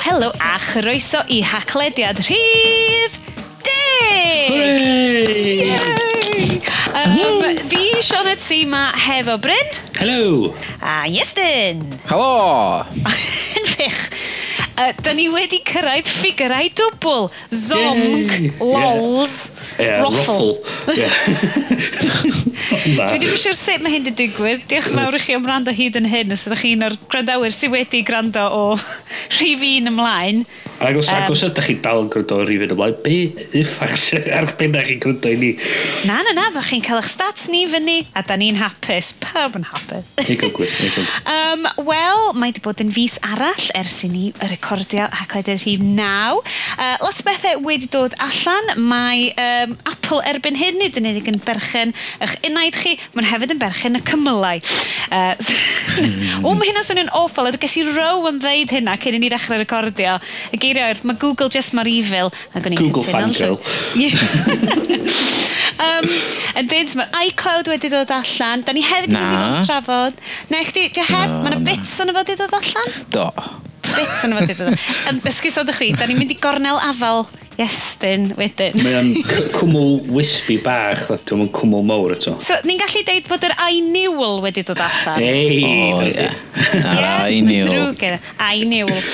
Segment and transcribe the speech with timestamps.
[0.00, 2.89] Helo a chroeso i haclediad rhif
[8.30, 9.70] Edward yma hefo Bryn.
[9.98, 10.54] Hello.
[10.78, 11.80] A Iestyn.
[12.06, 12.86] Helo.
[13.58, 13.96] Yn fych.
[14.78, 17.26] Uh, da ni wedi cyrraedd ffigurau dwbl.
[17.50, 18.52] Zong, Yay.
[18.62, 19.34] lols,
[19.80, 19.82] yeah.
[19.82, 20.52] yeah roffl.
[20.94, 21.10] Yeah.
[23.02, 24.62] Dwi ddim yn siŵr sut mae hyn wedi digwydd.
[24.70, 27.56] Diolch yn fawr i chi am rando hyd yn hyn os ydych chi'n o'r gwrandawyr
[27.56, 28.64] sydd wedi gwrando o
[29.40, 30.46] rhif un ymlaen.
[30.80, 34.46] Ac os, um, os ydych chi dal yn gwrando o'r rifin ymlaen, be ddiffach ar
[34.46, 35.50] eich benna chi'n gwrando i ni?
[36.08, 39.58] Na, na, na, mae chi'n cael eich stats ni fyny, a da ni'n hapus, pawb
[39.58, 40.08] yn hapus.
[40.24, 44.48] Egon gwir, egon um, Wel, mae wedi bod yn fus arall ers i ni y
[44.54, 46.40] recordio hacledydd rhif naw.
[46.78, 51.28] Uh, lot o bethau wedi dod allan, mae um, Apple erbyn hyn nid yn unig
[51.28, 51.92] yn berchen
[52.24, 54.64] eich unaid chi, mae'n hefyd yn berchen y cymylau.
[55.12, 55.36] Uh,
[56.46, 59.28] o, mae hynna'n swnio'n awful, ydw ges i row yn ddeud hynna cyn i ni
[59.28, 60.16] ddechrau recordio.
[60.56, 62.30] Y geiriau, mae Google just mor evil.
[62.54, 63.58] Google Fangirl.
[65.86, 66.06] um,
[66.60, 68.64] yn dweud, mae iCloud wedi dod allan.
[68.66, 70.14] Da ni hefyd wedi bod yn trafod.
[70.52, 72.88] Na, chdi, dwi heb, no, mae yna bits yn fod wedi dod allan?
[73.14, 73.26] Do.
[73.90, 75.20] Bits yn fod wedi dod allan.
[75.20, 77.20] Ysgus Ysgusodwch chi, da ni'n mynd i gornel afal
[77.60, 78.76] Iestyn wedyn.
[78.80, 79.10] Mae'n
[79.52, 82.32] cwmwl wispy bach, dwi'n mynd cwmwl mawr eto.
[82.40, 85.20] So, ni'n gallu deud bod yr I-Newell wedi dod allan.
[85.20, 85.60] Ei!
[85.92, 86.30] O, ie.
[86.80, 87.04] Yr
[87.36, 87.92] I-Newell.
[88.40, 89.04] I-Newell.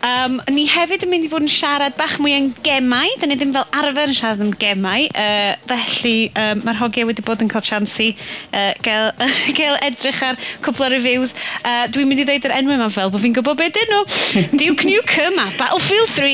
[0.00, 3.08] Um, ni hefyd yn mynd i fod yn siarad bach mwy yn gemau.
[3.20, 5.04] Da ni ddim fel arfer yn siarad am gemau.
[5.12, 9.10] Uh, felly um, mae'r hogiau wedi bod yn cael chansi uh, gael,
[9.58, 11.34] gael edrych ar cwpl o reviews.
[11.60, 14.00] Uh, Dwi'n mynd i ddeud yr enw yma fel bod fi'n gwybod beth dyn nhw.
[14.62, 16.32] Duke Nukem a Battlefield 3.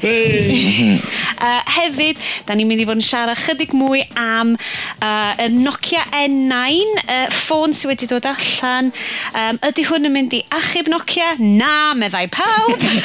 [0.00, 0.96] Hey.
[1.36, 6.06] uh, hefyd, da ni'n mynd i fod yn siarad chydig mwy am uh, y Nokia
[6.22, 8.88] N9, uh, ffôn sydd wedi dod allan.
[9.36, 11.34] Um, ydy hwn yn mynd i achub Nokia?
[11.42, 12.80] Na, meddai pawb.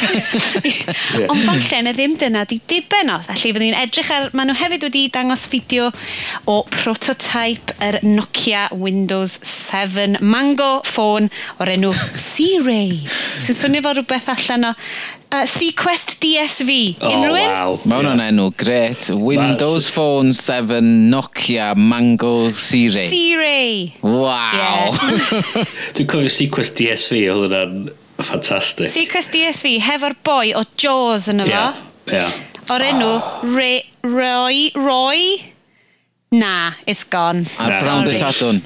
[1.31, 3.18] Ond falle na ddim dyna di diben o.
[3.28, 4.30] Felly fyddwn ni'n edrych ar...
[4.38, 5.90] Maen nhw hefyd wedi dangos fideo
[6.50, 11.30] o prototype yr Nokia Windows 7 Mango ffôn
[11.62, 12.97] o'r enw C-Ray.
[13.44, 14.74] Sy'n swnio fel rhywbeth allan o
[15.31, 16.97] uh, Sequest DSV.
[17.02, 17.78] Oh, Unrhyw wow.
[17.84, 18.31] Mae hwnna'n yeah.
[18.31, 19.09] enw gret.
[19.13, 19.90] Windows.
[19.94, 20.81] Phone 7
[21.12, 23.07] Nokia Mango Siri.
[23.12, 23.94] Siri.
[24.03, 24.34] Wow.
[24.57, 24.97] Yeah.
[25.97, 28.90] Dwi'n cofio Sequest DSV oedd hwnna'n Fantastic.
[28.90, 31.52] Seacrest DSV, hefo'r boi o Jaws yn efo.
[31.54, 32.40] Yeah, yeah.
[32.74, 33.12] O'r enw
[33.54, 35.54] Ray, Roy, Roy?
[36.36, 37.46] Na, it's gone.
[37.60, 37.84] Ar nah.
[37.84, 38.64] Brown Dysadwn.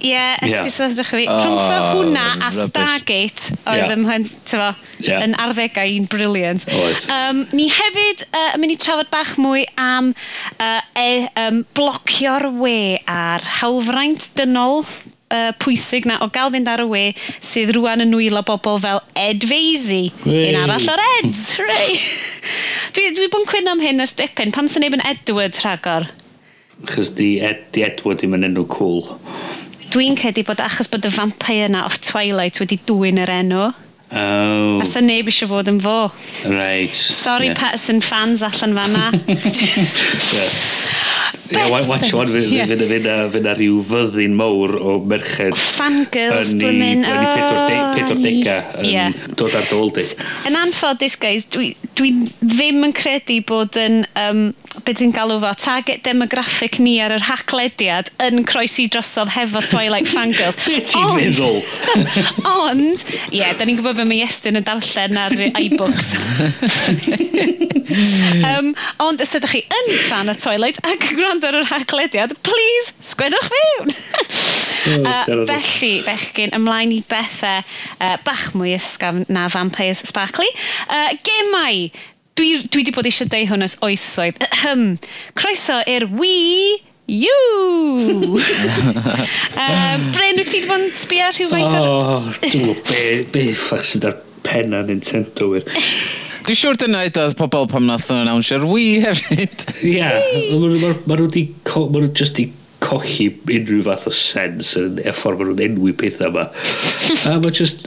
[0.00, 1.08] Ie, yeah, esgusodwch yeah.
[1.10, 1.24] fi.
[1.28, 3.92] Oh, Rhwngtho hwnna a Stargate oedd yeah.
[3.92, 4.70] ymhen, tyfo,
[5.04, 5.24] yeah.
[5.26, 6.64] yn arddegau un briliant.
[7.12, 12.78] Um, ni hefyd uh, mynd i trafod bach mwy am uh, e, um, blocio'r we
[13.10, 14.86] ar hawlfraint dynol
[15.30, 17.04] uh, pwysig na o gael fynd ar y we
[17.38, 20.08] sydd rwan yn nwylo bobl fel Ed Feisi.
[20.26, 21.34] Un arall o'r Ed.
[21.66, 21.98] Rei.
[22.96, 24.54] dwi, dwi bod yn cwyn am hyn ers dipyn.
[24.54, 26.08] Pam sy'n neb yn Edward rhagor?
[26.90, 29.04] Chos di, Ed, di Edward ddim yn enw cool.
[29.90, 33.70] Dwi'n credu bod achos bod y vampire na of Twilight wedi dwy'n yr enw.
[34.10, 34.80] Oh.
[34.82, 36.10] A sy'n neb eisiau fod yn fo.
[36.50, 36.94] Right.
[36.94, 37.58] Sorry yeah.
[37.58, 39.10] Patterson fans allan fanna.
[40.34, 41.09] yeah.
[41.50, 45.58] Ie, watch on, fydd na rhyw fyddin mawr o merched.
[45.58, 47.04] Fangirls, yn blymyn.
[47.06, 48.20] Yn i 40
[48.84, 50.06] yn dod ar dôl di.
[50.50, 54.40] Yn anffodus, guys, dwi, dwi ddim yn credu bod yn, um,
[54.86, 60.08] beth yn galw fo, target demographic ni ar yr haclediad yn croesi drosodd hefo Twilight
[60.14, 60.58] Fangirls.
[60.64, 61.60] Be ti'n meddwl?
[62.70, 66.14] ond, ie, yeah, da ni'n gwybod fe mae Iestyn yn darllen ar iBooks.
[68.50, 68.72] um,
[69.04, 72.96] ond os ydych chi yn fan o Twilight ac yn gwrando ar yr haclediad, please,
[73.12, 73.96] sgwennwch mewn!
[75.00, 80.48] uh, felly, bechgyn, ymlaen i bethau uh, bach mwy ysgafn na Vampires Sparkly.
[80.88, 81.88] Uh, gemau,
[82.38, 84.38] dwi, dwi di bod eisiau deu hwn ys oesoedd.
[85.38, 86.78] Croeso i'r Wii
[87.10, 88.38] You!
[89.58, 91.88] um, Bryn, wyt ti wedi bod yn sbio rhywfaint o'r...
[91.90, 93.00] Oh, dwi'n gwybod be,
[93.34, 94.14] be ffach sy'n dar
[94.46, 95.66] penna Nintendo wir.
[96.46, 99.66] Dwi'n siŵr dyna edoedd pobl pam nath nhw'n announcer Wii hefyd.
[99.82, 100.14] Ie, yeah,
[100.54, 101.44] mae nhw wedi...
[101.66, 102.46] Mae nhw just i
[102.90, 106.46] colli unrhyw fath o sens yn e ffordd maen nhw'n enwi pethau yma.
[107.30, 107.86] a mae just,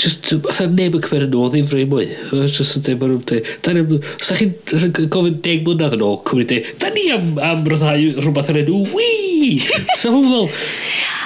[0.00, 2.08] just, fatha neb yn cymryd yn ôl ddim rhaid mwy.
[2.44, 6.04] Just yn dweud, maen nhw'n dweud, da ni am, sa chi'n gofyn deg mlynedd yn
[6.04, 9.56] ôl, cymryd dweud, da ni am, am roddhau rhywbeth yn enw, wii!
[10.00, 10.50] So hwn fel...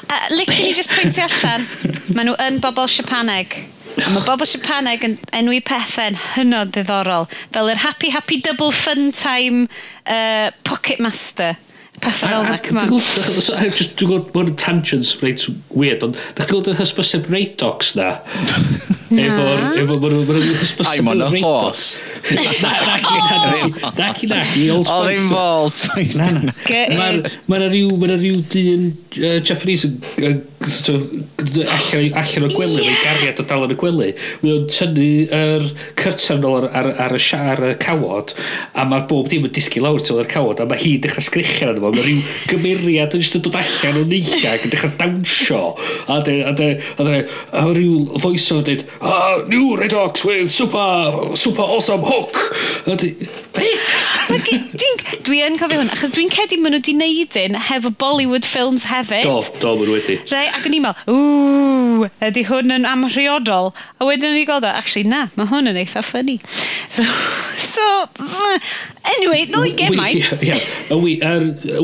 [0.08, 1.66] Uh, Licen i just pwyntio allan,
[2.14, 3.58] maen nhw yn bobl Siapaneg.
[3.98, 9.10] A mae bobl Siapaneg yn enwi pethau'n hynod ddiddorol, fel yr Happy Happy Double Fun
[9.12, 9.66] Time
[10.06, 11.58] uh, Pocket Master
[12.02, 12.92] pethau fel na, cymryd.
[12.92, 18.12] Dwi'n gwybod bod yn tangents reit weird, ond dwi'n gwybod y hysbysau Radox na.
[19.08, 19.62] Efo'r...
[19.80, 22.02] Efo, maen nhw'n hysbysau I'm on a horse.
[22.28, 22.72] Na, na,
[23.96, 24.40] na, na,
[24.92, 26.26] O ddim fol, Spice.
[27.48, 28.90] Mae na rhyw, mae na rhyw dyn
[29.46, 34.10] Japanese yn allan allan o gwely, mae'n gariad o dal yn y gwely.
[34.42, 35.06] Mae o'n tynnu
[35.38, 35.66] yr
[35.98, 38.34] cyrtan ar, ar, ar, y ar y cawod,
[38.74, 41.70] a mae'r bob dim yn disgu lawr til yr cawod, a mae hi'n dechrau sgrichio
[41.72, 45.62] arno fo, mae rhyw gymeriad yn ystod dod allan o neisia ac yn dechrau dawnsio.
[46.12, 46.68] A de a de
[46.98, 47.20] a de
[47.52, 52.40] a rhyw voice o'n dweud, ah, new Redox with super, super awesome hook.
[52.86, 53.28] A dweud,
[54.28, 58.46] Dwi'n dwi yn cofio hwn, achos dwi'n cedi maen nhw wedi neud un hefo Bollywood
[58.48, 59.24] films hefyd.
[59.26, 60.18] Do, do, maen nhw wedi.
[60.32, 63.72] Rai, ac o'n i'n meddwl, ww, ydy hwn yn amrhiodol.
[63.98, 66.38] A wedyn o'n i'n gweld o, actually, na, mae hwn yn eitha ffynnu.
[66.88, 67.04] So,
[67.72, 67.86] so,
[69.16, 70.12] anyway, nôl i gemau.
[70.12, 70.56] Ie,
[70.92, 70.98] y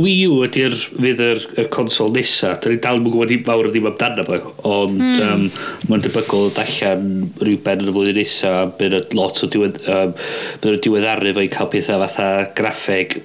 [0.00, 2.55] Wii U ydy'r fydd yr, yr consol nesa.
[2.62, 4.38] Dyn ni dal yn gwybod fawr ddim amdano fo,
[4.69, 5.21] ond mm.
[5.25, 5.47] um,
[5.91, 7.09] mae'n debygol dod allan
[7.41, 10.15] rhyw ben yn y flwyddyn nesa, bydd y lot o diwedd, um,
[10.62, 13.22] bydd y diweddaru fo'i cael cael pethau fatha graffeg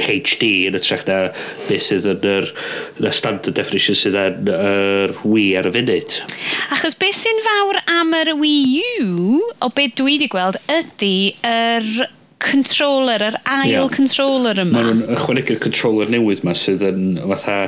[0.00, 1.16] HD yn ytrach na
[1.68, 2.46] beth sydd yn yr
[3.02, 6.16] na standard definition sydd yn yr Wii ar y funud.
[6.74, 11.14] Achos beth sy'n fawr am yr Wii U, o beth dwi wedi gweld, ydy
[11.46, 12.06] yr
[12.40, 13.90] controller, yr ail yeah.
[13.92, 14.78] controller yma.
[14.78, 17.58] Mae nhw'n ychwanegu'r controller newydd yma sydd yn fatha,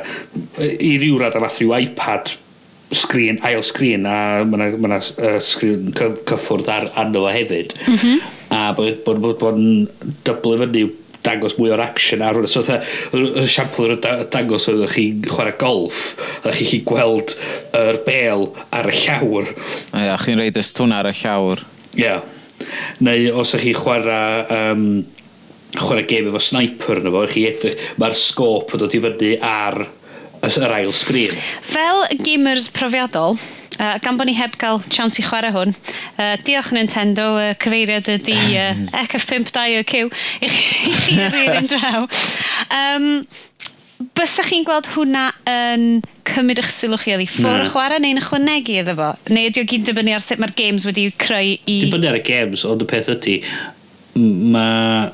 [0.63, 2.33] i ryw rad fath rhyw iPad
[2.97, 7.27] sgrin, ail sgrin a mae yna ma, na, ma na, uh, sgrin cyffwrdd ar anno
[7.29, 7.77] hefyd.
[7.89, 9.87] Mm -hmm a bod bod, bod, bod yn
[10.27, 10.85] dyblu fyny
[11.23, 12.51] dangos mwy o'r action ar hwnna.
[12.51, 14.03] So, y siampl yn
[14.33, 16.03] dangos oedd chi chwarae golf,
[16.43, 17.37] a chi chi gweld
[17.79, 19.51] yr bel ar y llawr.
[19.99, 21.65] Ia, chi'n reid ystwn ar y llawr.
[21.97, 22.05] Ia.
[22.05, 22.31] Yeah.
[23.03, 24.47] Neu os ydych chi chwarae...
[24.61, 24.87] Um,
[25.73, 29.79] chwarae game efo sniper yna fo, chi edrych, mae'r sgôp yn dod i fyny ar
[30.43, 31.35] yr ail sgrin.
[31.73, 33.39] Fel gamers profiadol,
[33.81, 35.71] Uh, gan bod ni heb gael chance i chwarae hwn,
[36.21, 40.03] uh, diolch Nintendo, uh, cyfeiriad ydi uh, ECF52QQ
[40.45, 42.05] i chi yr un draw.
[42.77, 43.09] Um,
[44.19, 45.87] bysach chi'n gweld hwnna yn
[46.29, 49.11] cymryd eich sylw chi oddi ffwr o'ch chwarae neu'n ychwanegu iddo fo?
[49.33, 51.79] Neu ydy o gyd dibynnu ar sut mae'r games wedi i'w creu i...
[51.87, 53.39] Dibynnu ar y games, ond y peth ydy,
[54.53, 55.09] mae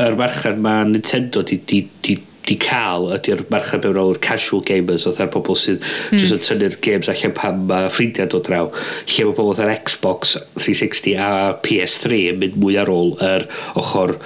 [0.00, 4.62] yr er marchnad mae Nintendo di, di, di di cael ydy'r marchnad mewn o'r casual
[4.66, 6.18] gamers oedd ar pobl sydd mm.
[6.18, 6.46] jyst yn hmm.
[6.46, 11.30] tynnu'r games allan pan mae ffrindiau dod draw lle mae pobl ar Xbox 360 a
[11.64, 13.46] PS3 yn mynd mwy ar ôl yr
[13.80, 14.16] ochr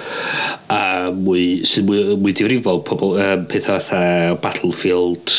[0.71, 0.83] a
[1.15, 5.33] mwy sydd mwy, mwy difrifol pobl um, pethau fatha Battlefield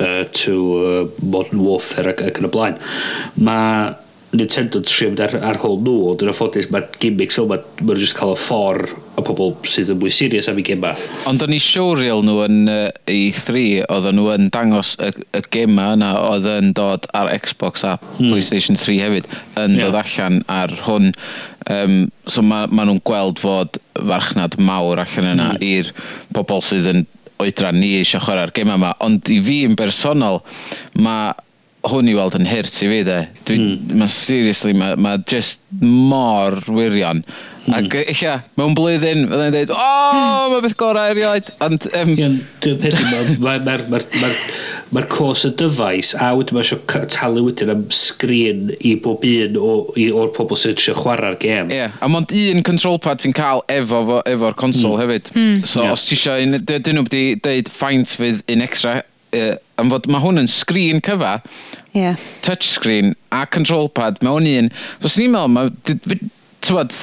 [0.00, 2.78] uh, to uh, Modern Warfare ac, ac yn y blaen
[3.40, 3.90] mae
[4.30, 7.98] Nintendo trio mynd ar, ar hôl nhw, ond yn ffodus mae gimmicks fel mae nhw'n
[7.98, 10.92] just cael y ffordd o pobl sydd yn mwy serius am ei gema.
[11.28, 15.90] Ond o'n i siwriol nhw yn uh, E3, oedden nhw yn dangos y, y gema
[15.96, 17.96] yna oedd yn dod ar Xbox a.
[18.20, 18.30] Hmm.
[18.30, 19.30] PlayStation 3 hefyd,
[19.60, 19.88] yn yeah.
[19.88, 21.10] dod allan ar hwn.
[21.70, 21.98] Um,
[22.30, 25.66] so mae ma nhw'n gweld fod farchnad mawr allan yna hmm.
[25.74, 25.92] i'r
[26.36, 27.06] pobl sydd yn
[27.40, 28.94] oedran ni eisiau chwarae'r gema yma.
[29.04, 30.44] Ond i fi yn bersonol,
[31.02, 31.34] mae
[31.88, 33.20] hwn i weld yn hirt i fi de.
[33.48, 33.94] Dwi, mm.
[34.00, 37.22] Mae seriously, mae ma just mor wirion.
[37.66, 37.76] Mm.
[37.76, 38.24] Ac eich
[38.58, 41.52] mewn blwyddyn, fydda i'n dweud, o, oh, mae beth gorau erioed.
[41.64, 42.12] Ond, um...
[42.16, 44.30] Dwi'n peth mae'r ma, ma, ma, ma,
[44.96, 49.60] ma cos y dyfais, a wedyn mae eisiau talu wedyn am sgrin i bob un
[49.60, 51.70] o'r pobl sy'n eisiau chwarae'r gêm.
[51.72, 51.96] Ie, yeah.
[52.02, 55.04] a mond un control pad ti'n cael efo, efo'r consol mm.
[55.04, 55.32] hefyd.
[55.36, 55.62] Mm.
[55.64, 55.94] So, yeah.
[55.94, 59.00] os ti eisiau, dyn nhw wedi dweud faint fydd un extra
[59.36, 61.38] uh, am fod mae hwn yn sgrin cyfa,
[61.96, 62.18] yeah.
[62.46, 64.70] touchscreen a control pad, mae hwn un,
[65.02, 66.20] fos ni'n meddwl, mae,
[66.66, 66.94] tywod,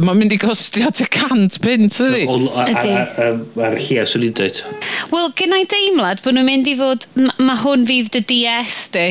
[0.00, 2.24] mae'n mynd i gostio te cant pint, ydy?
[2.26, 2.96] Ydy.
[3.62, 4.64] Ar llia swn i'n dweud.
[5.12, 7.06] Wel, gynnau deimlad bod nhw'n mynd i fod,
[7.38, 9.08] mae hwn fydd dy DS di.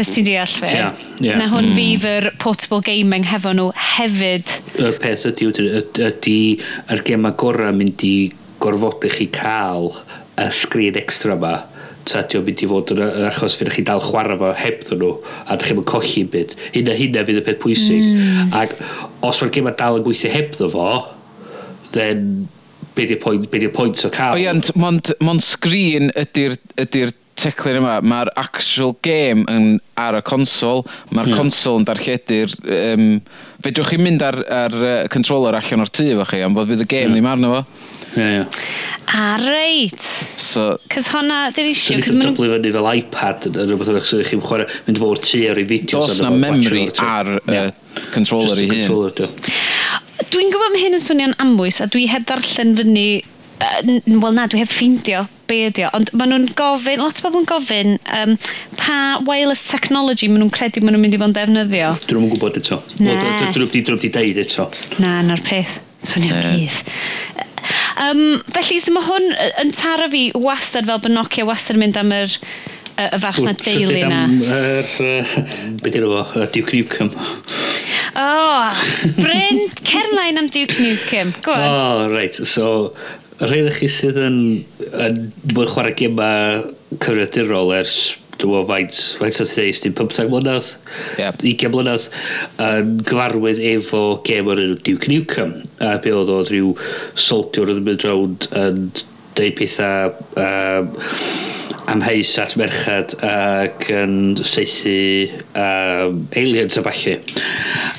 [0.00, 0.70] Ys ti'n deall fe?
[0.72, 1.40] Yeah, yeah.
[1.40, 1.76] Na hwn mm.
[1.76, 4.54] fydd yr portable gaming hefo nhw hefyd.
[4.78, 6.36] Y peth ydy, ydy, ydy, ydy, ydy,
[6.96, 10.09] ydy, ydy, ydy, ydy, ydy, ydy, ydy, ydy,
[10.40, 11.54] y sgrin extra yma
[12.08, 15.02] ta di o'n mynd i fod yn achos fydd chi dal chwarae fo heb ddyn
[15.02, 15.10] nhw
[15.44, 18.54] a ddech chi'n colli byd hynna hynna fydd y peth pwysig mm.
[18.56, 18.74] ac
[19.26, 20.88] os mae'r gema dal yn gweithio heb ddyn fo
[21.94, 22.24] then
[22.96, 27.08] be di'r pwynt, be di pwynt o cael o iawn mond, mond sgrin ydy'r ydy
[27.40, 30.82] teclyn yma, mae'r actual game yn ar y consol,
[31.14, 31.38] mae'r mm.
[31.38, 32.56] consol yn darlledu'r...
[32.76, 33.06] Um,
[33.64, 36.84] fedrwch chi mynd ar, ar uh, controller allan o'r tŷ efo chi, am fod fydd
[36.84, 37.16] y game mm.
[37.16, 37.62] ddim arno fo.
[38.16, 38.44] Ie, ie.
[39.10, 40.02] A reit.
[40.38, 40.76] So...
[40.92, 41.98] Cys honna, dy'r isio.
[41.98, 42.36] Cos maen nhw'n...
[42.38, 45.66] Dwi'n fyny fel iPad yn rhywbeth o'ch sydd chi'n chwarae, mynd fawr tu ar ei
[45.70, 46.04] fideo.
[46.06, 47.64] Dos na memory ar y
[48.14, 49.26] controller i hun.
[50.30, 53.08] Dwi'n gwybod mae hyn yn swnio'n amwys, a dwi heb darllen fyny
[53.60, 57.42] wel na, dwi heb ffeindio be ydi o, ond maen nhw'n gofyn, lot o bobl
[57.42, 58.36] yn gofyn um,
[58.78, 61.92] pa wireless technology maen nhw'n credu maen nhw'n mynd i fod yn defnyddio.
[62.06, 62.78] Dyn nhw'n gwybod eto.
[63.02, 63.16] Na.
[63.50, 64.70] Dyn nhw'n deud eto.
[65.02, 65.80] Na, na'r peth.
[66.06, 67.48] Swnio'n yeah.
[68.00, 69.30] Um, felly, so mae hwn
[69.64, 72.36] yn taro fi wastad fel bod Nokia wastad yn mynd am yr
[73.00, 74.24] y farchnad deulu na.
[75.80, 76.46] Be dyn nhw fo?
[76.54, 77.12] Duke Nukem.
[78.10, 78.82] O, oh,
[79.20, 81.32] Bryn, Cernain am Duke Nukem.
[81.42, 81.64] Go on.
[81.64, 82.36] O, oh, reit.
[82.48, 82.92] So,
[83.40, 84.40] rhaid i chi sydd yn,
[84.90, 85.20] yn,
[85.54, 86.30] bod chwarae gema
[86.98, 88.00] cyfrifiadurol ers
[88.40, 90.72] dwi'n meddwl faint, faint at ddeis, dim 15 mlynedd,
[91.20, 91.38] yep.
[91.42, 92.08] 20 mlynedd,
[92.66, 95.54] yn gyfarwydd efo gem o'r enw Duke Nukem.
[95.84, 96.74] A be oedd oedd rhyw
[97.28, 98.84] soldiwr yn mynd rownd yn
[99.38, 100.90] deud pethau um,
[101.90, 104.14] amheus at merched ac yn
[104.46, 107.16] seithi um, aliens a falle.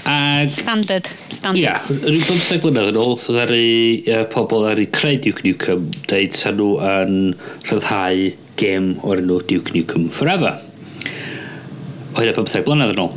[0.08, 1.10] Ag, standard.
[1.32, 1.62] Standard.
[1.62, 5.46] Ia, rhyw 15 blynedd yn ôl, oedd ar ei uh, pobl ar ei creu Duke
[5.48, 7.18] Nukem, deud sa nhw yn
[7.70, 10.58] rhyddhau gem o'r enw Duke Nukem Forever.
[12.18, 13.14] Oed e 15 blynedd yn ôl.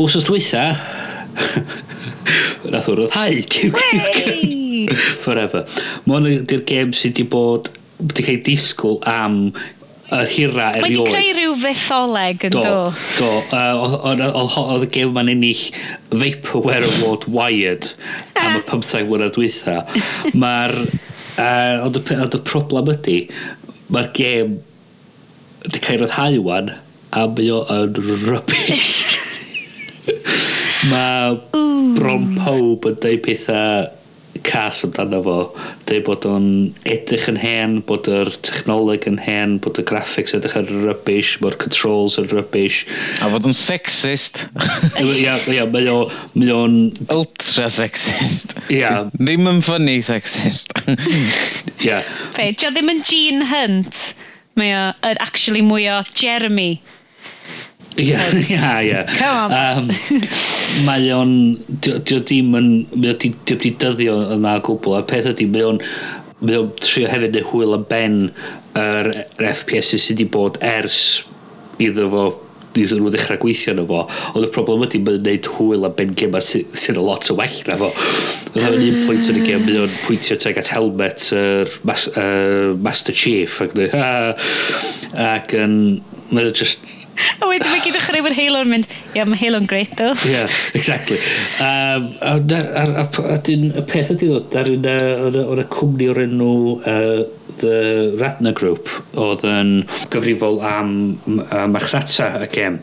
[0.00, 0.70] Wsos dwytha,
[2.72, 5.66] nath o'r roddhau Duke Nukem Forever.
[6.06, 9.42] Mae Mae'n di'r gem sydd wedi bod wedi cael disgwyl am
[10.10, 11.04] y hira erioed.
[11.04, 12.62] Wedi creu rhyw fetholeg yn do.
[12.64, 12.72] Do,
[13.20, 13.28] do.
[13.54, 15.62] Uh, Oedd y gem ma'n ennill
[16.10, 17.92] Vaporware Award Wired
[18.40, 19.78] am y 15 mlynedd dwytha.
[20.34, 20.76] Mae'r...
[21.40, 23.20] Uh, Ond y problem ydy,
[23.90, 24.58] mae'r gêm
[25.64, 26.72] wedi cael ei rhyddhau wan
[27.10, 28.90] a mae o yn rybys.
[30.90, 31.38] mae
[31.96, 33.88] bron pob yn dweud pethau
[34.46, 35.36] cas amdano fo,
[35.88, 36.46] dweud bod o'n
[36.88, 41.58] edrych yn hen, bod yr technoleg yn hen, bod y graphics edrych yn rubbish, bod
[41.60, 42.84] controls yn rubbish.
[43.20, 44.44] A fod yn sexist.
[45.00, 46.00] Ia, ia, mae o
[46.40, 46.76] Mae o'n...
[47.12, 48.54] Ultra sexist.
[48.72, 49.06] Ia.
[49.18, 50.72] Ddim yn funny sexist.
[51.86, 52.00] Ia.
[52.36, 54.00] Fe, dio ddim yn Gene Hunt.
[54.58, 56.72] Mae o o'n actually mwy o Jeremy.
[57.98, 59.04] Ia, ia, ia.
[59.18, 59.90] Come on.
[59.90, 59.90] Um,
[60.86, 61.34] mae o'n...
[61.86, 62.70] Dio dim yn...
[62.94, 64.98] Mae o'n wedi dyddio yna o gwbl.
[65.00, 65.82] A peth ydy, mae o'n...
[66.40, 68.20] Mae o'n trio hefyd neu hwyl yn ben
[68.78, 71.00] yr er, er FPS sydd wedi bod ers
[71.82, 72.24] iddo fo
[72.78, 74.02] iddyn nhw ddechrau gweithio yno fo.
[74.34, 77.36] Ond y problem ydy, mae'n neud hwyl am ben gema sydd sy yn lot o
[77.38, 77.90] well na fo.
[78.52, 82.06] Oedd hwn un pwynt yn y gem, mae o'n pwyntio teg at helmet yr mas,
[82.14, 83.60] uh, Master Chief.
[83.64, 83.76] Ac,
[85.34, 85.76] ac yn...
[86.30, 86.92] Mae'n just...
[87.42, 90.14] A wedyn mae gyd ochr efo'r Halo yn mynd, ia, yeah, mae Halo'n great though.
[90.30, 90.46] yeah,
[90.78, 91.18] exactly.
[91.58, 94.28] Um, a, a, a, a, a, a, a, a, a, a, a, a,
[95.80, 98.88] a, a, a, a, a, a, The Ratna Group
[99.18, 99.70] oedd yn
[100.12, 100.92] gyfrifol am,
[101.50, 102.78] am marchnata y gem.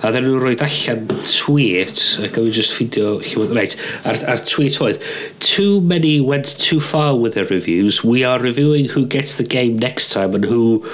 [0.00, 3.76] A ddyn nhw'n rhoi allan tweet, a oedd just ffidio lle Reit,
[4.08, 5.02] a'r, ar tweet oedd,
[5.44, 8.02] Too many went too far with their reviews.
[8.04, 10.84] We are reviewing who gets the game next time and who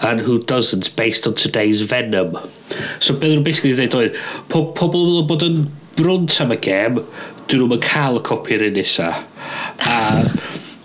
[0.00, 2.36] and who doesn't based on today's Venom.
[3.00, 4.20] So beth nhw'n basically dweud oedd,
[4.52, 5.62] po pobl yn bod yn
[5.96, 7.00] bront am y gem,
[7.48, 9.24] dyn nhw'n cael y copi'r un nesaf.
[9.86, 9.96] A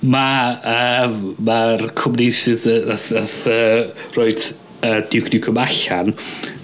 [0.02, 1.16] mae'r uh,
[1.46, 1.60] ma
[1.98, 3.12] cwmni sydd nath
[3.46, 3.84] uh,
[4.16, 4.42] roed
[4.82, 6.14] uh, Duke Nukem allan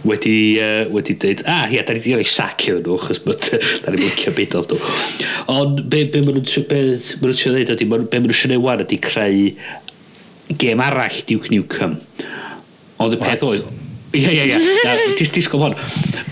[0.08, 3.22] wedi, uh, wedi dweud, ah, ia, da ni wedi rhoi sac iddyn nhw, achos
[3.84, 4.94] da ni'n licio byd o'n nhw.
[5.54, 9.52] Ond be, be maen nhw'n siarad dweud ydy, be maen nhw'n siarad wan ydy creu
[10.58, 11.98] gêm arall Duke Nukem.
[13.04, 13.74] Ond y peth oedd...
[14.18, 15.10] Ie, ie, ie.
[15.20, 15.78] dis disgwyl hon.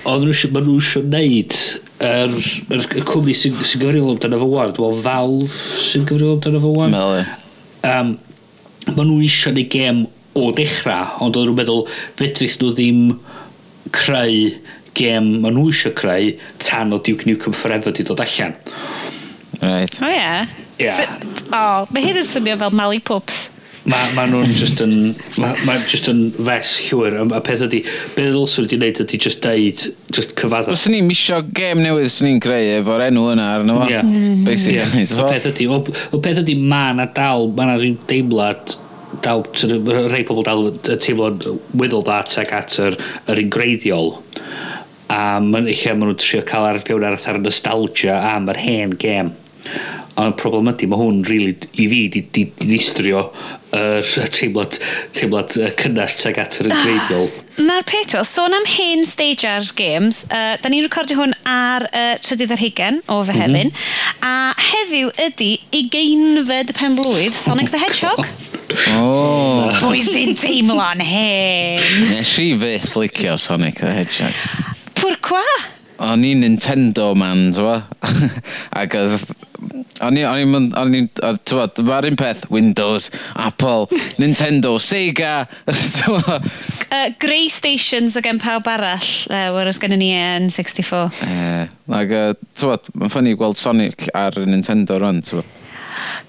[0.10, 1.68] Ond maen nhw'n siarad
[2.04, 2.36] yr,
[2.76, 5.50] yr, y cwmni sy'n sy gyfrifol amdano fo wan, dwi'n Valve
[5.86, 6.96] sy'n gyfrifol amdano fo wan.
[6.96, 7.24] Mel
[7.92, 8.16] um,
[8.86, 10.04] Mae nhw eisiau neu gem
[10.38, 11.86] o dechrau, ond oedd nhw'n meddwl
[12.20, 13.00] fedrith nhw ddim
[13.96, 14.52] creu
[14.98, 18.54] gem maen nhw eisiau creu tan o Duke Nukem Forever di dod allan.
[19.64, 19.98] Right.
[20.02, 20.20] O oh, ie.
[20.20, 20.54] Yeah.
[20.78, 21.00] Yeah.
[21.00, 23.46] So, oh, mae hyn yn swnio fel Mally Pups.
[23.86, 24.94] Mae ma nhw'n just yn...
[25.42, 27.20] Mae ma just yn fes llwyr.
[27.22, 27.84] A, a peth ydy,
[28.16, 29.84] be ddylswn wedi gwneud ydy just deud,
[30.16, 30.74] just cyfadda.
[30.74, 33.90] Os ni'n misio gêm newydd sy'n ni'n greu efo'r enw yna arno fo.
[33.92, 34.08] Yeah.
[34.08, 34.42] Mm.
[34.48, 34.82] Basically.
[34.82, 35.22] Yeah.
[35.22, 38.78] O peth ydy, o, o peth ydy ma na dal, ma na rhyw deimlad
[39.26, 39.46] dal,
[40.10, 41.40] rhai pobl dal y teimlo'n
[41.78, 42.98] wyddol dda teg at yr,
[43.32, 44.16] yr ingreiddiol
[45.14, 49.32] a maen nhw'n trio cael ar fewn ar y nostalgia am yr hen gem
[50.16, 53.26] Ond y problem ydy, mae hwn really, i fi di, di, di nistrio
[53.76, 54.78] yr uh, teimlad,
[55.16, 57.28] teimlad uh, cynnes teg at yr ah, yngreiddiol.
[57.66, 62.14] Na'r peth fel, sôn am hen Stagers games, uh, da ni'n recordio hwn ar uh,
[62.24, 64.24] trydydd ar hugen o Fehefin, mm -hmm.
[64.24, 68.26] a heddiw ydy i ugeinfed pen blwydd Sonic oh, the Hedgehog.
[68.96, 69.68] Oh.
[69.82, 71.84] Pwy sy'n teimlo'n hen?
[72.16, 74.40] Nes i fyth licio Sonic the Hedgehog.
[74.96, 75.44] Pwrcwa?
[76.08, 77.84] O'n i'n Nintendo man, ti'n
[78.80, 79.45] Ac oedd
[80.06, 81.08] O'n i'n mynd, o'n i'n,
[81.48, 83.10] tywod, mae'r un peth, Windows,
[83.42, 83.90] Apple,
[84.22, 85.46] Nintendo, Sega.
[86.96, 91.10] Uh, grey stations o gen pawb arall, uh, whereas gen ni e yn 64.
[91.26, 95.50] Uh, like, uh, tywod, mae'n ffynnu gweld Sonic ar Nintendo rwan, tywod.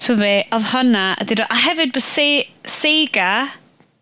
[0.03, 2.27] Twy be, oedd hwnna, a hefyd bod se,
[2.67, 3.31] Sega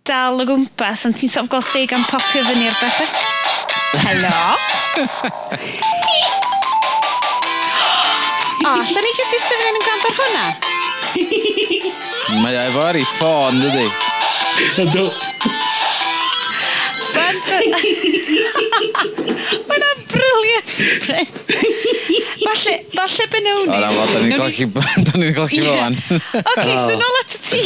[0.06, 3.10] dal o gwmpas, ond ti'n sort of gael Sega'n popio fyny ar bethau.
[4.06, 4.40] Helo?
[8.66, 10.46] O, lle ni jyst eistedd fan hyn yn gwrando ar hwnna?
[12.42, 13.86] Mae o ar ei ffôn, dydy.
[14.82, 15.06] Ydw.
[19.70, 20.70] Mae'n briliant,
[21.06, 21.30] Bryn.
[22.44, 23.70] falle, falle benoni.
[23.70, 24.70] O, na, wel, da ni'n golchi,
[25.08, 25.98] da ni'n golchi fo fan.
[26.42, 27.00] OK, so oh.
[27.02, 27.64] nôl at y tŷ.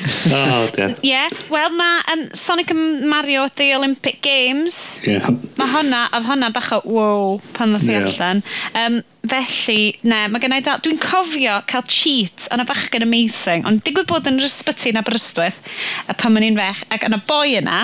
[0.30, 0.98] O, dead.
[1.04, 5.00] Ie, wel, mae um, Sonic and Mario at the Olympic Games.
[5.04, 5.18] Ie.
[5.18, 5.28] Yeah.
[5.60, 8.08] Mae honna, oedd honna bach o, wow, pan ddoth i yeah.
[8.08, 8.42] allan.
[8.80, 13.84] Um, felly, ne, mae gennau dal, dwi'n cofio cael cheat yn y bachgen amazing, ond
[13.84, 15.60] digwydd bod yn yr ysbyty yn Aberystwyth,
[16.08, 17.82] a pan ma'n i'n fech, ac yn y boi yna,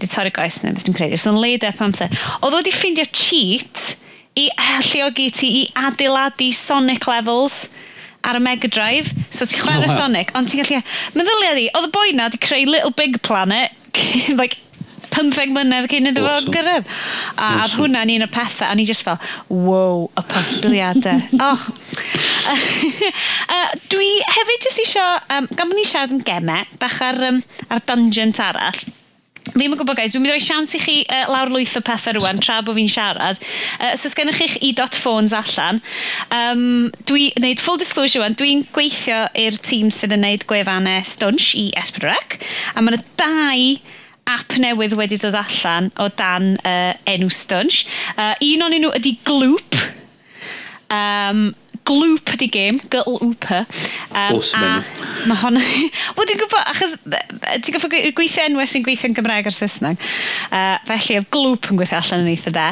[0.00, 2.74] di torri goes neu beth dwi'n credu, so yn leid up e amser, oedd wedi
[2.74, 3.94] ffeindio cheat,
[4.34, 7.68] i alluogi ti i adeiladu Sonic levels
[8.24, 9.12] ar y Mega Drive.
[9.30, 10.82] So ti'n chwarae oh, Sonic, ond ti'n gallu...
[11.14, 13.74] Meddylia di, oedd y boi na di creu Little Big Planet,
[14.40, 14.60] like,
[15.14, 16.88] 15 mlynedd cyn iddo fo gyrraedd.
[17.38, 19.20] A oedd hwnna'n un o'r pethau, a ni just fel,
[19.52, 21.22] wow, y posibiliadau.
[21.48, 21.68] oh.
[23.54, 27.40] uh, dwi hefyd jyst eisiau, um, gan bod ni siarad am gemau, bach ar, um,
[27.70, 28.82] ar dungeon arall,
[29.52, 31.82] Fi'n yn gwybod, guys, dwi'n mynd i roi siawns i chi uh, lawr lwyth o
[31.84, 33.40] pethau rwan, tra bod fi'n siarad.
[33.76, 35.82] Uh, so, sgennych chi'ch e-dot phones allan.
[36.32, 41.50] Um, dwi, wneud full disclosure wan, dwi'n gweithio i'r tîm sydd yn wneud gwefannau Stunch
[41.60, 42.38] i Esbydrec,
[42.72, 43.68] a mae yna dau
[44.32, 47.84] app newydd wedi dod allan o dan uh, enw Stunch.
[48.16, 49.76] Uh, un o'n nhw ydy Gloop,
[50.88, 51.50] um,
[51.88, 53.64] glwp ydi gêm, Gyrl Whooper.
[54.10, 54.68] Um, a
[55.28, 55.58] mae hon...
[56.16, 60.00] Wel, dwi'n gwybod, achos ti'n gwybod gweithio enwau sy'n gweithio yn Gymraeg ar Saesneg.
[60.48, 62.66] Uh, felly, oedd glwp yn gweithio allan yn eitha da.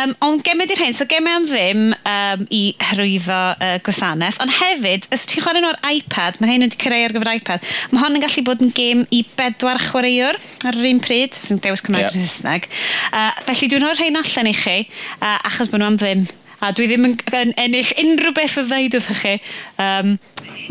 [0.00, 4.40] Um, ond gemau di'r hyn, so gemau am ddim um, i hyrwyddo uh, gwasanaeth.
[4.44, 8.04] Ond hefyd, os ti'n chwarae nhw'r iPad, mae hyn wedi creu ar gyfer iPad, mae
[8.04, 11.84] hon yn gallu bod yn gêm i bedwar chwaraewr ar yr un pryd, sy'n dewis
[11.84, 12.16] Cymraeg yep.
[12.16, 12.70] Saesneg.
[13.10, 14.80] Uh, felly, dwi'n rhoi'r rhain allan i chi,
[15.20, 16.24] uh, achos bod nhw am ddim
[16.64, 19.34] a dwi ddim yn, yn ennill unrhyw beth o ddeud wrthych chi.
[19.82, 20.14] Um,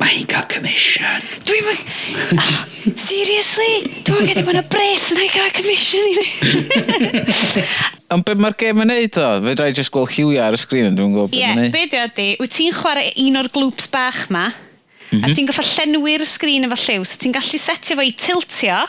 [0.01, 1.27] Mae hi'n cael commission.
[1.45, 1.67] Dwi'n...
[1.69, 2.63] Oh, ah,
[2.97, 4.01] seriously?
[4.07, 7.65] Dwi'n gedi bod yna bres yn haig gael commission i ni.
[8.13, 9.29] Ond beth mae'r gêm yn neud o?
[9.45, 12.55] Fe rai jyst gweld lliwiau ar y sgrin, dwi'n gwybod beth yeah, beth ydy, wyt
[12.57, 15.21] ti'n chwarae un o'r glwps bach ma, mm -hmm.
[15.21, 15.37] a mhm.
[15.37, 18.81] ti'n goffa llenwi'r sgrin efo lliw, so ti'n gallu setio fo i tiltio,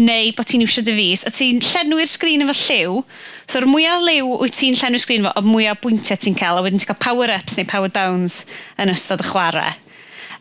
[0.00, 2.98] neu bod ti'n iwsio dy fus, a ti'n llenwi'r sgrin efo lliw,
[3.50, 6.82] so'r mwyaf liw wyt ti'n llenwi'r sgrin efo, o mwyaf bwyntiau ti'n cael, a wedyn
[6.82, 8.42] ti'n cael power-ups neu power-downs
[8.82, 9.76] yn ystod y chwarae.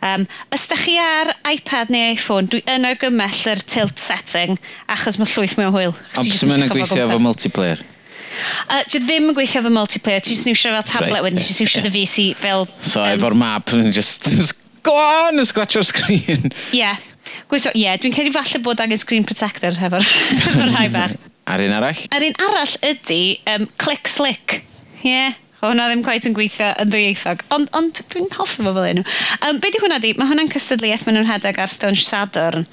[0.03, 4.57] Um, os da chi ar iPad neu iPhone, dwi yn argymell yr tilt setting,
[4.91, 5.93] achos mae llwyth mewn hwyl.
[6.19, 7.85] Ond sy'n mynd yn gweithio efo multiplayer?
[8.65, 11.53] Uh, dwi ddim yn gweithio efo multiplayer, ti'n just niwsio fel tablet right, wedyn, ti'n
[11.53, 12.67] just niwsio dy fus i fel...
[12.81, 16.51] So, um, efo'r map, just, just go on and scratch your screen.
[16.75, 16.97] Yeah,
[17.51, 21.15] Gwyso, ie, yeah, dwi'n credu falle bod angen screen protector hefo'r hefo rhai bach.
[21.51, 22.03] Ar un arall?
[22.15, 24.61] Ar un arall ydy um, click slick.
[25.03, 25.09] Ie.
[25.11, 25.39] Yeah.
[25.63, 28.97] Hwna ddim gwaith yn gweithio yn ddwyieithog, ond on, dwi'n hoffi fo fel un.
[29.47, 30.09] Um, be di hwnna di?
[30.19, 32.65] Mae hwnna'n cystadleuaeth maen nhw'n rhedeg ar Stone Sadwrn.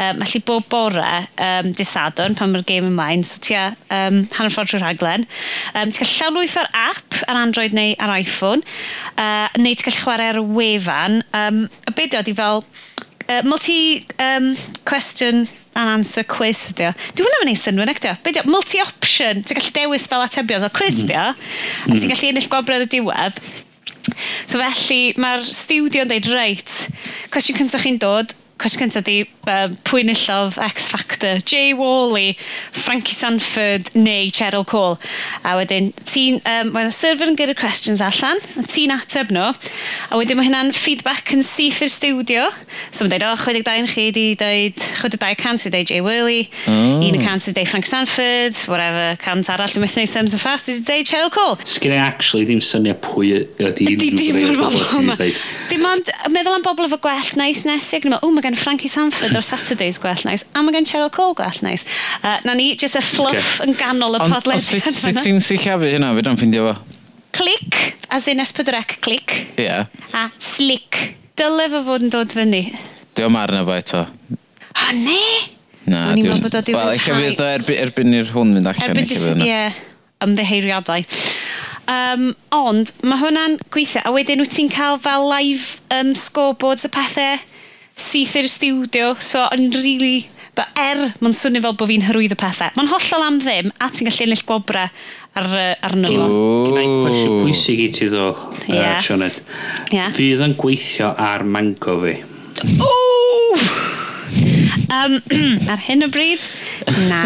[0.00, 4.22] Um, felly bob bore, um, di Sadwrn, pan mae'r game ymlaen, so ti a um,
[4.38, 5.28] hanner ffordd trwy'r rhaglen.
[5.74, 8.64] Um, ti'n cael llawnwyth o'r app ar Android neu ar iPhone,
[9.18, 11.20] uh, neu ti'n cael chwarae ar y wefan.
[11.36, 12.64] Um, a be di o di fel
[13.30, 16.94] Uh, multi um, question and answer quiz ydy o.
[17.14, 20.66] Dwi hwnna'n mynd i synwyr ac Be di multi-option, ti'n gallu dewis fel atebion.
[20.66, 22.10] O quiz ydy o, a ti'n mm-hmm.
[22.10, 23.38] gallu ennill gwobrau y diwedd.
[24.50, 26.74] So felly, mae'r studio yn dweud, reit,
[27.30, 28.34] cwestiwn cyntaf chi'n dod.
[28.60, 31.38] Cwestiwn cyntaf di, um, pwy nillodd X Factor?
[31.48, 32.34] Jay Wally,
[32.76, 34.98] Frankie Sanford neu Cheryl Cole?
[35.48, 39.46] A wedyn, ti'n, um, mae'n server yn gyrru questions allan, a ti'n ateb nhw,
[40.12, 42.44] a wedyn mae hynna'n feedback yn syth i'r studio.
[42.90, 46.42] So mae'n dweud, o, oh, 62 yn chi wedi dweud, 62 sydd dweud Jay Wally,
[46.68, 47.18] oh.
[47.24, 50.84] cant sydd dweud Frankie Sanford, whatever, cant arall, yn methu neud Sims and Fast, sydd
[50.84, 51.56] dweud Cheryl Cole.
[51.64, 55.42] Sgyn i actually ddim syniad pwy ydy unrhyw bobl ti'n dweud.
[55.72, 59.36] Dim ond, meddwl am bobl efo gwell, nice nesig, o, mae gen gen Frankie Sanford
[59.38, 61.86] o'r Saturdays gwell nais, a mae gen Cheryl Cole gwell nais.
[62.20, 63.68] Uh, na ni, just y fluff okay.
[63.68, 64.86] yn ganol y podlediad.
[64.90, 66.98] Ond sut ti'n sillafu hynna, fe dwi'n ffindio fo?
[67.36, 67.78] Click,
[68.10, 69.36] as in esbydrec click.
[69.54, 69.68] Ie.
[69.68, 69.86] Yeah.
[70.18, 70.98] A slick.
[71.38, 72.64] Dyle fo fod yn dod fyny.
[73.18, 74.02] Dwi'n marna fo eto.
[74.30, 75.20] O, ne?
[75.86, 76.26] Na, dwi'n...
[76.26, 76.80] Ni'n bod o dwi'n...
[76.80, 78.90] Wel, eich fydd o erby, erbyn i'r hwn fynd allan.
[78.90, 79.28] Erbyn dis...
[79.46, 79.62] Ie,
[80.26, 81.06] ymddeheiriadau.
[81.90, 86.90] Um, ond mae hwnna'n gweithio, a wedyn wyt ti'n cael fel live um, scoreboards y
[86.94, 87.40] pethau
[88.00, 90.28] syth i'r studio, so o'n i'n really...
[90.58, 92.72] But er, mae'n swnio fel bod fi'n hyrwydd y pethau.
[92.74, 94.88] Mae'n hollol am ddim, a ti'n gallu ennill gwobra
[95.38, 95.46] ar,
[95.86, 96.26] arno fo.
[96.66, 98.26] Gwna cwestiwn gwestiwn pwysig i ti ddo,
[98.66, 98.96] yeah.
[98.96, 99.38] uh, Sioned.
[99.94, 100.10] Yeah.
[100.16, 102.16] Fydd yn gweithio ar mango fi.
[102.82, 102.90] O!
[104.90, 105.20] um,
[105.72, 106.48] ar hyn o bryd,
[107.08, 107.22] na.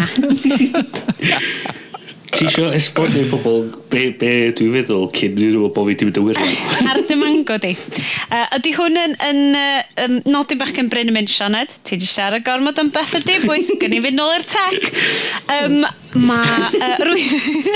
[2.35, 6.09] Ti eisiau esbonio i pobl be, be dwi'n feddwl cyn iddyn nhw bod fi wedi
[6.09, 6.89] mynd y wirio'n?
[6.91, 7.75] Ar dy mango di.
[8.27, 11.97] Uh, ydy hwn yn, yn uh, um, nodyn bach yn Bryn yn mynd, Sianed, ti
[11.97, 14.89] wedi siarad gormod am beth y dibwys, i fynd nôl i'r tech.
[15.55, 16.69] Um, mae...
[16.79, 17.25] Uh, rwy...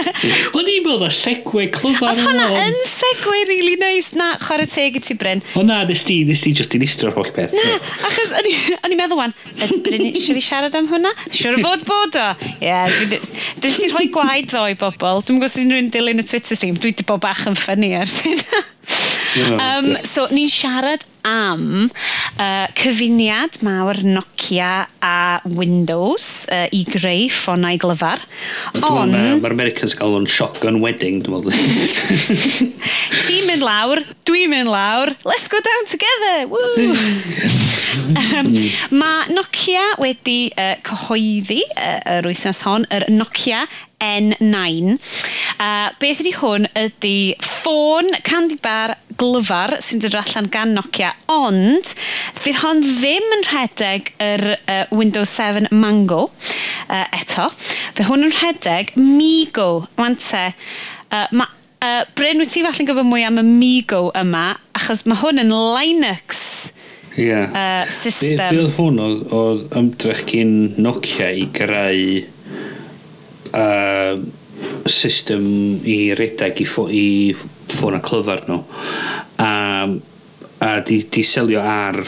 [0.56, 4.14] O'n i'n meddwl mae segwe clyfar Oedd hwnna yn segwe really nice.
[4.18, 5.42] Na, chwarae teg i ti, Bryn.
[5.58, 7.54] O na, nes ti, nes ti just i listro'r holl beth.
[7.56, 7.76] Na,
[8.08, 11.12] achos o'n i'n meddwl wan, ydy Bryn eisiau fi siarad am hwnna?
[11.28, 12.30] Siwr o fod bod o.
[12.58, 12.98] Ie, yeah,
[13.62, 15.22] dyn ti'n rhoi gwaed ddo i bobl.
[15.22, 18.20] Dwi'n gwybod sy'n rhywun dilyn y Twitter stream, dwi wedi bod bach yn ffynnu ers
[18.26, 18.66] hynna
[19.46, 21.88] um, so, ni'n siarad am
[22.38, 28.22] uh, cyfuniad mawr Nokia a Windows uh, i greu ffonau glyfar.
[28.88, 29.12] Ond...
[29.42, 31.52] Mae'r Americans yn cael o'n shotgun wedding, dwi'n meddwl.
[33.28, 36.92] Ti'n mynd lawr, dwi'n mynd lawr, let's go down together, woo!
[38.38, 38.52] um,
[39.00, 43.66] mae Nokia wedi uh, cyhoeddi uh, yr wythnos hon, yr Nokia
[44.04, 44.96] N9.
[45.58, 51.92] Uh, beth ydy hwn ydy ffôn candy bar glyfar sy'n dod allan gan Nokia, ond
[52.38, 57.48] fydd hon ddim yn rhedeg yr uh, Windows 7 Mango uh, eto.
[57.96, 60.44] Fe hwn yn rhedeg Migo, wante.
[61.10, 61.48] Uh, ma,
[61.82, 65.54] uh, Bryn, wyt ti falle'n gyfo mwy am y Migo yma, achos mae hwn yn
[65.54, 66.44] Linux
[67.18, 67.50] yeah.
[67.50, 68.38] uh, system.
[68.38, 72.20] Be, be oedd hwn oedd ymdrech gyn Nokia i greu
[73.52, 73.87] uh,
[74.92, 75.44] system
[75.86, 77.34] i redeg i, ffo, i
[77.72, 78.62] ffôn a clyfar nhw.
[79.42, 79.50] A,
[80.64, 82.00] a di, di selio ar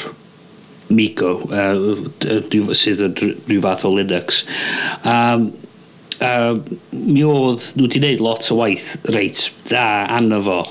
[0.90, 4.42] Migo uh, sydd yn rhyw fath o Linux.
[5.06, 5.50] Um,
[6.18, 6.56] uh,
[6.90, 10.64] mi oedd nhw wedi gwneud lot o waith reit da anna fo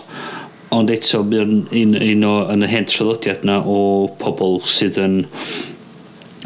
[0.75, 3.79] ond eto un, un, un o yn y hen traddodiad na o
[4.21, 5.15] pobl sydd yn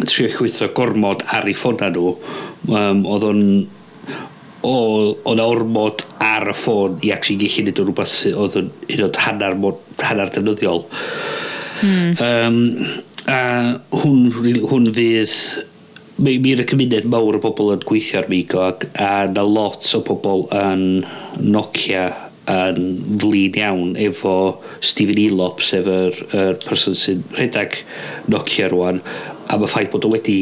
[0.07, 2.13] trio chwytho gormod ar ei ffona nhw.
[2.71, 3.41] Um, oedd o'n
[4.63, 4.75] o,
[5.23, 8.59] o na ormod ar y ffôn i ac sy'n gallu neud o rhywbeth sydd oedd
[8.61, 10.85] yn un o'n hanner, mor, hanner defnyddiol.
[11.83, 12.15] Mm.
[12.23, 12.59] Um,
[13.27, 13.41] a
[14.03, 14.27] hwn,
[14.69, 15.37] hwn fydd
[16.23, 19.87] mi, mi'r y cymuned mawr o bobl yn gweithio ar Migo ac a na lot
[19.97, 21.03] o bobl yn
[21.43, 22.07] Nokia
[22.51, 22.79] yn
[23.21, 24.35] flin iawn efo
[24.83, 27.79] Stephen Elop sef yr, yr person sy'n rhedeg
[28.31, 28.99] Nokia rwan
[29.47, 30.41] a mae ffaith bod o wedi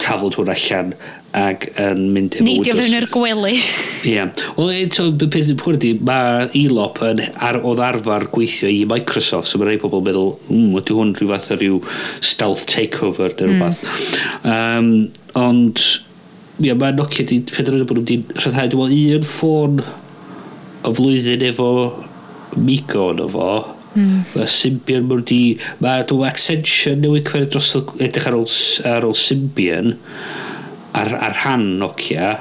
[0.00, 0.94] tafod hwn allan
[1.36, 2.78] ac yn mynd efo Neidio Windows.
[2.80, 3.54] Neidio fyny'r gwely.
[3.54, 4.12] Ie.
[4.14, 4.32] Yeah.
[4.56, 9.50] Wel, eto, peth yn pwyr ydy, mae ELOP yn ar, oedd arfer gweithio i Microsoft,
[9.50, 11.80] so mae rhai pobl meddwl, mm, ydy hwn rhyw fath o rhyw
[12.32, 13.82] stealth takeover neu rhywbeth.
[14.42, 14.52] Mm.
[14.52, 14.92] Um,
[15.38, 15.84] ond,
[16.60, 19.82] ie, mae Nokia wedi penderfynu bod nhw wedi rhyddhau, dwi'n meddwl, un ffôn
[20.80, 21.68] o flwyddyn efo
[22.58, 23.52] Mico yn fo,
[23.90, 24.22] Mm.
[24.36, 25.40] Mae Symbian mwyn di...
[25.82, 28.46] Mae dwi'n Accenture newid cwerth dros edrych ar ôl,
[28.86, 29.96] ar ôl Symbian
[30.96, 32.34] ar, ar han Nokia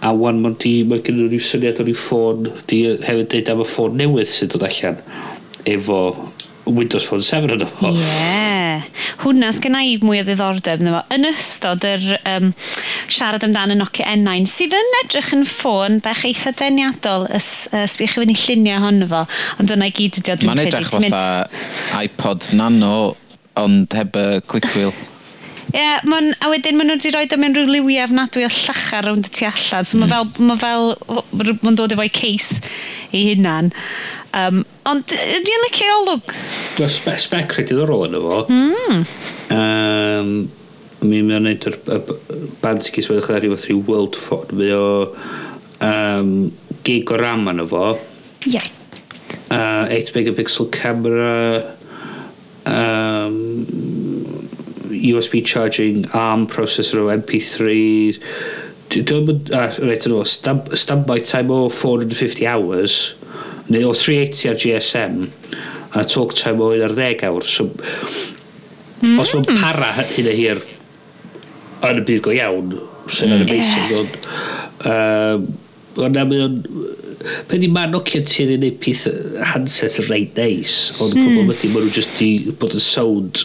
[0.00, 3.52] a wan mae'n di, mae gen nhw rhyw syniad o rhyw ffôn di hefyd dweud
[3.52, 5.00] am y ffôn newydd sydd dod allan
[5.68, 6.00] efo
[6.70, 7.90] Windows Phone 7 yn efo.
[7.90, 8.00] Ie.
[8.00, 8.86] Yeah.
[9.20, 11.00] Hwna, sgen i mwy o ddiddordeb yna fo.
[11.16, 12.50] Yn ystod yr um,
[13.10, 18.14] siarad amdano Nokia N9, sydd yn edrych yn ffôn bech eitha deniadol, ys, ys bych
[18.14, 19.24] chi fynd i llunio honno fo,
[19.58, 20.60] ond dyna i gyd ydi o dwi'n credu.
[20.60, 22.04] Mae'n edrych fatha mynd...
[22.04, 22.94] iPod nano,
[23.60, 24.94] ond heb y click wheel.
[25.70, 29.28] Ie, yeah, a wedyn maen nhw wedi rhoi mewn rhyw liwiau ofnadwy o llachar rownd
[29.28, 29.86] y tu allan.
[29.86, 30.32] So mae hmm.
[30.34, 32.56] fel, ma fel, mae'n dod efo'i ceis
[33.14, 33.70] i hunan.
[34.36, 36.34] Um, ond dwi'n licio olwg.
[36.78, 38.42] Dwi'n spe spec rhaid iddorol yn efo.
[38.50, 39.04] Mm.
[39.54, 40.32] Um,
[41.06, 41.78] mi mae'n neud yr
[42.62, 44.54] band sy'n gyswedd ychydig rhyw rhyw world phone.
[44.58, 44.90] Mae o
[45.86, 46.34] um,
[46.86, 47.94] gig o ram yn efo.
[48.46, 48.58] Ie.
[48.58, 48.70] Yeah.
[49.50, 51.74] Uh, 8 megapixel camera.
[52.70, 53.89] Um,
[55.00, 57.74] USB charging, ARM processor o MP3,
[58.90, 62.98] dwi'n uh, reit yn o, standby time o 450 hours,
[63.70, 65.22] neu o 380 ar GSM,
[65.94, 67.46] a talk time o 10 awr.
[67.46, 67.70] So,
[69.00, 69.18] mm.
[69.20, 69.62] Os mae'n hmm.
[69.62, 70.62] para hyn a hir
[71.88, 72.74] yn y byd go iawn,
[73.08, 74.00] sy'n yn amazing, yeah.
[74.02, 74.20] ond...
[74.90, 75.50] Um,
[76.00, 76.58] ond na mae'n...
[77.50, 79.04] Pe di ma Nokia ti yn ei peth
[79.52, 81.34] handset yn reit neis, ond mm.
[81.36, 83.42] pobl wedi, maen nhw jyst di bod yn sound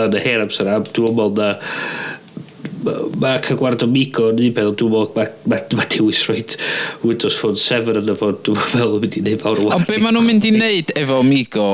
[0.00, 1.50] yn y hen amser am dwi'n meddwl na
[3.20, 6.56] mae cael gwared o migo yn un peth dwi'n meddwl mae ma, ma dewis roed
[7.06, 9.90] Windows Phone 7 yn y fod dwi'n meddwl yn mynd i wneud mawr waith ond
[9.90, 11.68] be maen nhw'n mynd i wneud efo migo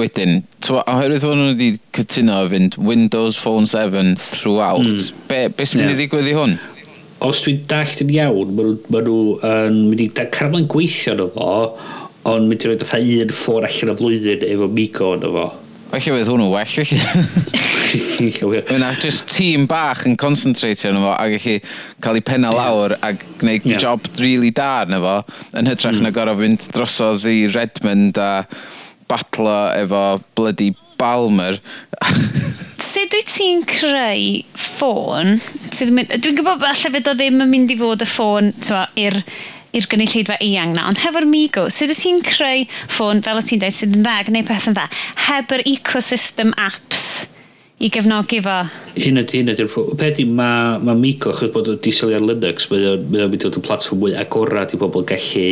[0.00, 5.26] wedyn oherwydd fod nhw wedi cytuno fynd Windows Phone 7 throughout mm.
[5.30, 6.56] be, be sy'n mynd i ddigwydd i hwn?
[7.24, 11.30] os dwi'n dallt yn iawn, maen nhw, ma nhw yn mynd i caramlaen gweithio yn
[11.36, 11.52] fo
[12.28, 15.46] ond mynd i roed fatha un ffôn allan y flwyddyn efo Migo yn fo.
[15.94, 16.98] Felly fydd hwnnw well felly.
[18.74, 21.68] Yna, just tîm bach yn concentratio yna fo ac eich
[22.02, 23.78] cael ei penna lawr a gwneud yeah.
[23.78, 25.14] job really da yna fo
[25.54, 26.08] yn hytrach mm.
[26.08, 28.32] na gorau fynd drosodd i Redmond a
[29.06, 30.02] batlo efo
[30.34, 31.60] bloody Balmer.
[32.82, 35.38] Sut wyt ti'n creu ffôn?
[35.74, 38.50] Dwi'n gwybod falle fydd o ddim yn mynd i fod y ffôn
[38.98, 39.22] i'r
[39.74, 43.44] i'r gynulleidfa eang na, ond hefo'r Migo, sut so, ydych ti'n creu ffôn, fel o
[43.44, 44.88] ti'n dweud, sydd yn dda, gwneud pethau'n dda,
[45.28, 47.06] heb yr ecosystem apps
[47.82, 48.60] i gefnogi fo?
[48.94, 52.22] Un ydy, un ydy'r ydy, peth ydy, mae ma Migo, chos bod o'n sylwi ar
[52.22, 55.48] Linux, mae o'n mynd i fod yn platform mwy agorad i bobl gallu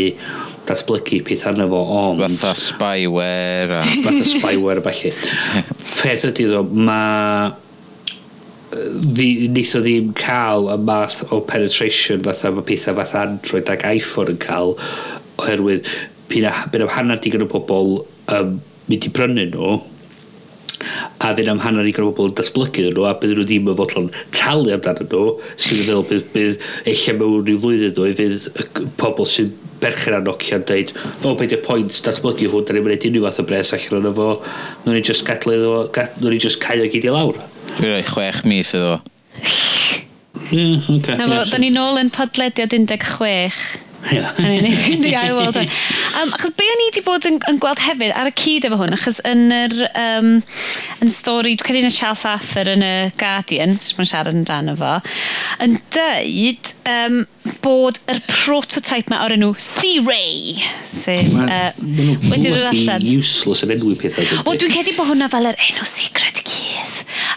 [0.69, 2.23] datblygu peth arno fo, ond...
[2.23, 3.83] Fatha spyware a...
[3.83, 5.13] Fatha spyware a falle.
[6.05, 7.51] peth ydy ddo, mae
[8.73, 13.85] fi wnaeth o ddim cael y math o penetration fatha mae pethau fatha Android ac
[13.89, 14.77] iPhone yn cael
[15.43, 15.89] oherwydd
[16.33, 17.99] bydd am hanner digon o bobl
[18.33, 18.55] um,
[18.89, 19.75] mynd i brynu nhw
[21.23, 23.79] a fydd am hanner digon o bobl yn datblygu nhw a bydd nhw ddim yn
[23.83, 24.09] fodlon
[24.39, 28.49] talu amdano nhw sy'n meddwl bydd, bydd eich mewn rhyw flwyddyn nhw i fydd
[29.01, 32.77] pobl sy'n berchen ar Nokia yn dweud, o, oh, beth yw'r pwynt datblygu hwn, da
[32.77, 34.29] ni'n mynd unrhyw fath o bres allan o'n efo,
[34.85, 37.41] nhw'n i just gadlu nhw'n i just cael o gyd i lawr.
[37.71, 39.13] Dwi'n rhoi chwech mis iddo fo.
[40.53, 41.17] Ie, oce.
[41.17, 43.81] Na fo, da ni nôl yn podlediad 16.
[44.11, 44.19] Ie.
[44.19, 45.57] A ni'n neud i ail weld.
[45.63, 48.79] Um, achos be o'n i wedi bod yn, yn gweld hefyd ar y cyd efo
[48.81, 50.31] hwn, achos yn yr um,
[51.05, 54.45] yn stori, dwi'n credu yn y Charles Arthur yn y Guardian, sy'n mwyn siarad yn
[54.49, 54.97] dan efo,
[55.63, 57.19] yn dweud um,
[57.65, 60.59] bod yr prototype ma o'r enw C-Ray.
[60.91, 63.07] Sef, uh, wedi dod allan.
[63.15, 64.43] useless yn enw i pethau.
[64.43, 66.42] O, dwi'n credu bod hwnna fel yr enw secret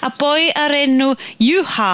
[0.02, 1.94] a boi ar enw Yuha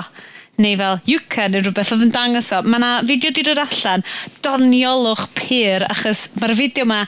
[0.61, 2.61] neu fel Yuka neu rhywbeth oedd yn dangos o.
[2.65, 4.03] Mae yna fideo di dod allan,
[4.45, 7.01] doniolwch pyr, achos mae'r fideo yma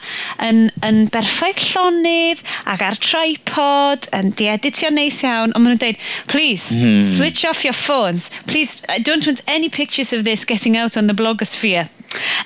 [0.48, 2.42] yn, yn berffaith llonydd
[2.74, 7.02] ac ar tripod, yn dieditio neis iawn, ond maen nhw'n dweud, please, mm.
[7.04, 8.30] switch off your phones.
[8.50, 11.88] Please, I don't want any pictures of this getting out on the blogosphere.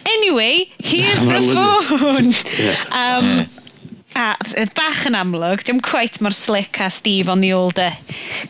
[0.07, 2.33] Anyway, here's the phone.
[2.59, 2.77] yeah.
[2.93, 3.47] um,
[4.19, 7.93] a bach yn amlwg, dim cweit mor slick a Steve on the older,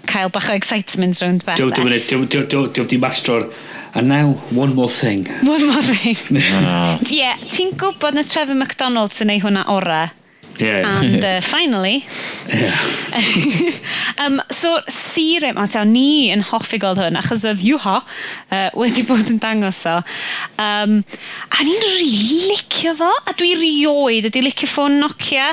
[0.09, 1.61] cael bach o excitement rownd beth.
[1.61, 3.51] Diolch di mastro'r
[3.95, 5.27] And now, one more thing.
[5.43, 6.43] One more thing.
[6.69, 6.99] Ah.
[7.01, 10.11] Ie, yeah, ti'n gwybod na Trevor MacDonald sy'n ei hwnna ora?
[10.59, 10.83] Yeah.
[11.03, 12.05] And uh, finally.
[12.49, 12.75] Yeah.
[14.25, 19.05] um, so, sir a ta, ni yn hoffi gweld hwn, achos oedd Iwho uh, wedi
[19.07, 19.99] bod yn dangos o.
[20.59, 25.53] Um, a ni'n rili really licio fo, a dwi rioed, ydy licio ffôn Nokia,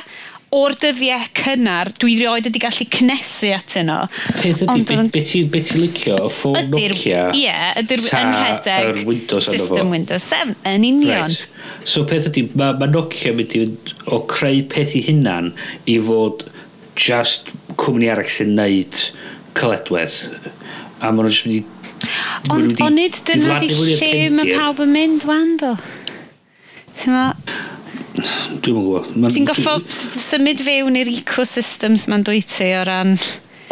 [0.56, 3.98] o'r dyddiau cynnar, dwi rioed wedi gallu cnesu at yno.
[4.40, 6.18] Peth ydy, beth ti'n be ti licio?
[6.32, 7.28] Ffôn Nokia?
[7.36, 11.28] Ie, ydy'r enrhedeg Windows system Windows 7, yn union.
[11.28, 11.84] Right.
[11.86, 13.66] So peth ydy, mae ma Nokia mynd i
[14.08, 15.52] o creu peth i hunan
[15.92, 16.48] i fod
[16.96, 19.04] just cwmni arall sy'n neud
[19.60, 20.20] cyledwedd.
[21.04, 21.64] A maen nhw'n mynd i...
[22.54, 25.76] Ond onid dyna di lle mae pawb yn mynd wan, ddo?
[26.96, 27.16] Ti'n
[28.16, 29.34] Dwi'n mwyn gwybod.
[29.34, 33.16] Ti'n goffo symud fewn i'r ecosystems ma'n dwi ti o ran...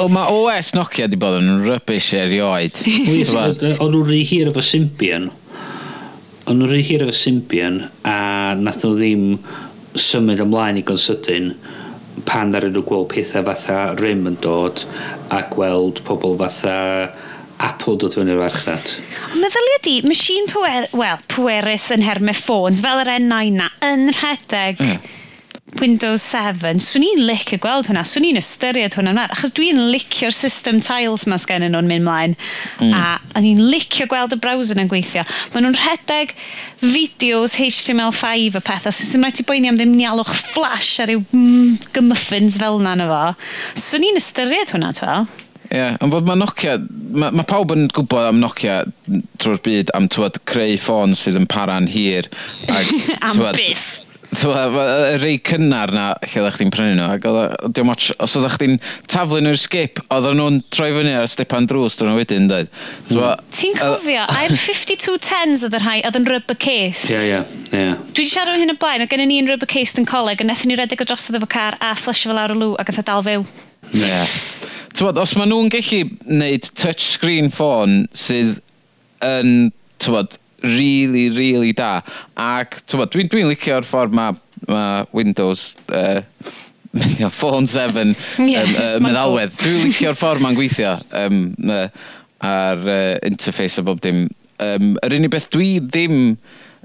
[0.01, 2.79] O, mae OS Nokia di bod yn rybys erioed.
[3.83, 5.29] O'n nhw'n rhy hir efo Symbian.
[6.49, 8.17] O'n nhw'n rhy hir efo Symbian a
[8.59, 9.27] nath nhw ddim
[9.93, 11.51] symud ymlaen i gonsydyn
[12.25, 14.83] pan ddaren nhw gweld pethau fatha rym yn dod
[15.33, 16.77] a gweld pobl fatha
[17.63, 18.93] Apple dod fyny'r o'r farchnad.
[19.39, 24.81] Meddylia di, machine pwer, well, pwerus yn herme ffôns, fel yr N9 na, yn rhedeg
[24.83, 25.11] mm.
[25.79, 30.33] Windows 7, swn i'n licio gweld hwnna, swn i'n ystyried hwnna'n mar, achos dwi'n licio'r
[30.35, 32.35] system tiles mas gen nhw'n mynd mlaen,
[32.83, 32.93] mm.
[32.93, 35.23] a o'n i'n licio gweld y browser yn gweithio.
[35.53, 36.35] Maen nhw'n rhedeg
[36.83, 41.23] fideos HTML5 a pethau, sy'n sy'n rhaid i boeni am ddim nialwch flash ar yw
[41.31, 43.23] mm, gymuffins fel yna na fo.
[43.87, 45.97] Swn i'n ystyried hwnna, ti'n Ie, yeah.
[46.03, 46.77] ond fod mae Nokia,
[47.15, 48.81] mae ma pawb yn gwybod am Nokia
[49.41, 52.27] trwy'r byd am tywed creu ffôn sydd yn para'n hir.
[52.67, 52.89] Ag,
[53.29, 53.85] am twad, byth.
[54.33, 54.75] Twad,
[55.13, 58.77] y rei cynnar na lle ddech chi'n prynu nhw, ac oedd much, os oeddech chdi'n
[59.11, 62.71] taflu nhw'r skip, oedd nhw'n troi fyny ar y stepan drws dyn nhw wedyn, dweud.
[63.13, 63.43] Mm.
[63.53, 67.13] Ti'n cofio, a'r 5210s oedd yr rhai, oedd yn rubber case.
[67.13, 67.39] Ie, ie,
[67.71, 67.85] ie.
[68.11, 70.09] Dwi wedi siarad o hyn o blaen, oedd gen i ni yn rubber case yn
[70.09, 72.73] coleg, a nethon ni redeg o drosodd efo car a fflysio fel lawr y lw
[72.81, 73.45] ac oedd dal fyw.
[73.93, 74.01] Ie.
[74.01, 74.37] Yeah.
[74.93, 78.59] Tywod, os maen nhw'n gallu wneud touchscreen ffôn sydd
[79.25, 79.71] yn,
[80.03, 82.03] tywod, really, really da.
[82.37, 84.35] Ac, tywod, dwi'n dwi, licio'r ffordd mae
[84.69, 86.21] ma Windows uh,
[87.39, 89.57] Phone 7 yeah, um, uh, meddalwedd.
[89.63, 91.87] Dwi'n licio'r ffordd mae'n gweithio um, uh,
[92.45, 94.27] ar uh, interface a bob dim.
[94.61, 96.35] Um, yr unig beth dwi ddim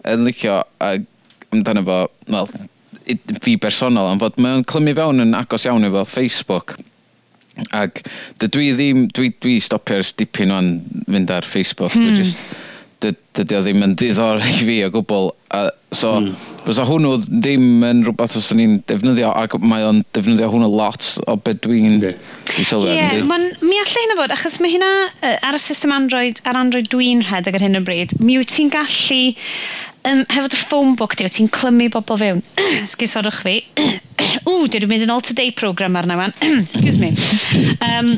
[0.09, 0.97] yn licio uh,
[1.53, 2.49] amdano fo, well,
[3.45, 6.79] fi bersonol, ond fod mae'n clymu fewn yn agos iawn efo Facebook.
[7.77, 8.03] Ac
[8.45, 10.73] dwi ddim, dwi, dwi stopio ar dipyn o'n
[11.11, 11.95] mynd ar Facebook.
[11.97, 12.15] Hmm.
[12.17, 12.43] Just,
[12.99, 15.31] dydy o ddim yn diddor i fi o gwbl.
[15.55, 16.33] A, so, hmm.
[16.67, 21.37] fysa hwnnw ddim yn rhywbeth os ni'n defnyddio, ac mae o'n defnyddio hwnnw lot o
[21.41, 22.17] beth dwi'n okay.
[22.59, 22.93] sylwi.
[22.93, 23.29] Ie, yeah,
[23.63, 24.91] mi allai hynna fod, achos mae hynna
[25.47, 28.73] ar y system Android, ar Android dwi'n rhedeg ar hyn o bryd, mi wyt ti'n
[28.75, 29.23] gallu
[30.09, 32.43] um, hefo dy phone book diw, ti'n clymu bobl fewn.
[32.83, 33.61] Excuse sorwch fi.
[34.49, 36.35] Ww, dwi wedi mynd yn all today program arna fan.
[36.65, 37.13] Excuse me.
[37.85, 38.15] Um,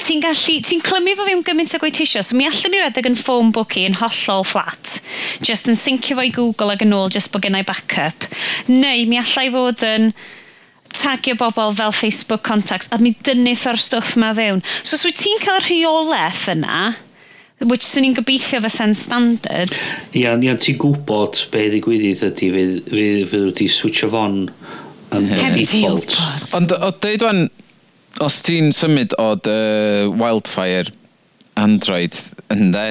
[0.00, 3.18] ti'n gallu, ti'n clymu fo fi'n gymaint o gweithio, so mi allwn ni redeg yn
[3.18, 4.98] phone book i yn hollol flat,
[5.44, 8.28] just yn syncio fo i Google ag yn ôl, just bod gennau backup.
[8.70, 10.10] Neu mi allai fod yn
[10.94, 14.62] tagio bobl fel Facebook contacts, a mi dynnydd o'r stwff ma fewn.
[14.82, 16.94] So os wyt ti'n cael rheolaeth yna,
[17.62, 19.72] which swn i'n gobeithio fysa'n standard.
[20.16, 22.50] Ia, ia ti'n gwybod be ddigwyddyd ydy,
[22.90, 24.48] fydd wedi switch of on
[25.14, 26.16] yn default.
[26.56, 27.44] Ond o deud wan,
[28.24, 29.58] os ti'n symud o dy
[30.18, 30.90] wildfire
[31.60, 32.16] Android
[32.50, 32.88] ynddo,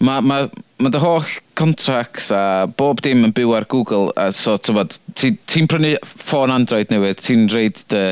[0.00, 0.40] mae ma,
[0.80, 4.80] ma dy holl contracts a bob dim yn byw ar Google a so ti'n
[5.12, 8.06] ti, ti prynu ffôn Android newydd, ti'n reid dy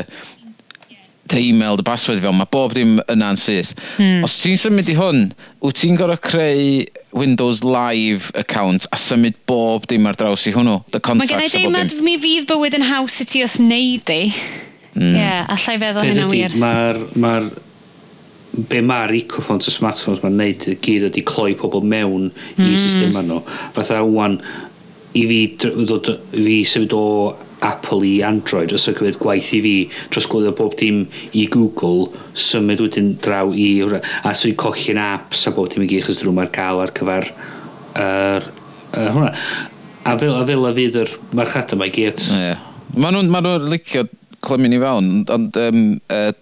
[1.31, 3.73] dy e-mail, dy baswyd fel, mae bob dim yna'n syth.
[3.97, 4.23] Mm.
[4.25, 5.21] Os ti'n symud i hwn,
[5.65, 6.85] wyt ti'n gorau creu
[7.15, 10.81] Windows Live account a symud bob dim ar draws i hwnnw?
[10.93, 11.73] Dy contacts a bob dim.
[11.73, 14.23] Mae gen i mi fydd bywyd yn haws i ti os neud i.
[14.95, 15.01] Hmm.
[15.01, 15.15] Ie, mm.
[15.19, 16.59] yeah, allai feddwl hynna wir.
[16.65, 17.05] Mae'r...
[17.19, 17.37] Ma
[18.55, 22.61] be mae'r ecofons y smartphones mae'n neud y gyd ydy cloi pobl mewn mm.
[22.61, 22.77] i hmm.
[22.79, 23.41] system nhw.
[23.75, 24.37] Fatha wwan,
[25.15, 27.03] i fi, dr- ddod, i fi symud o
[27.63, 29.75] Apple i Android os o'n cymryd gwaith i fi
[30.13, 31.05] trosglwyddo bob dim
[31.37, 35.89] i Google symud wedyn draw i a swn i'n cochi'n apps a bob dim i
[35.91, 37.29] gyd chos drwy'n ma'r cael ar cyfer
[37.95, 39.31] yr uh, hwnna.
[40.05, 42.21] A fel a fel a fydd yr marchat yma i gyd.
[42.29, 42.61] Yeah.
[42.95, 44.05] Mae nhw'n ma nhw licio
[44.45, 46.33] clymu ni fewn ond um, uh,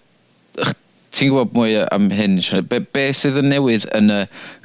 [1.14, 4.20] ti'n gwybod mwy am hyn be, be sydd yn newydd yn y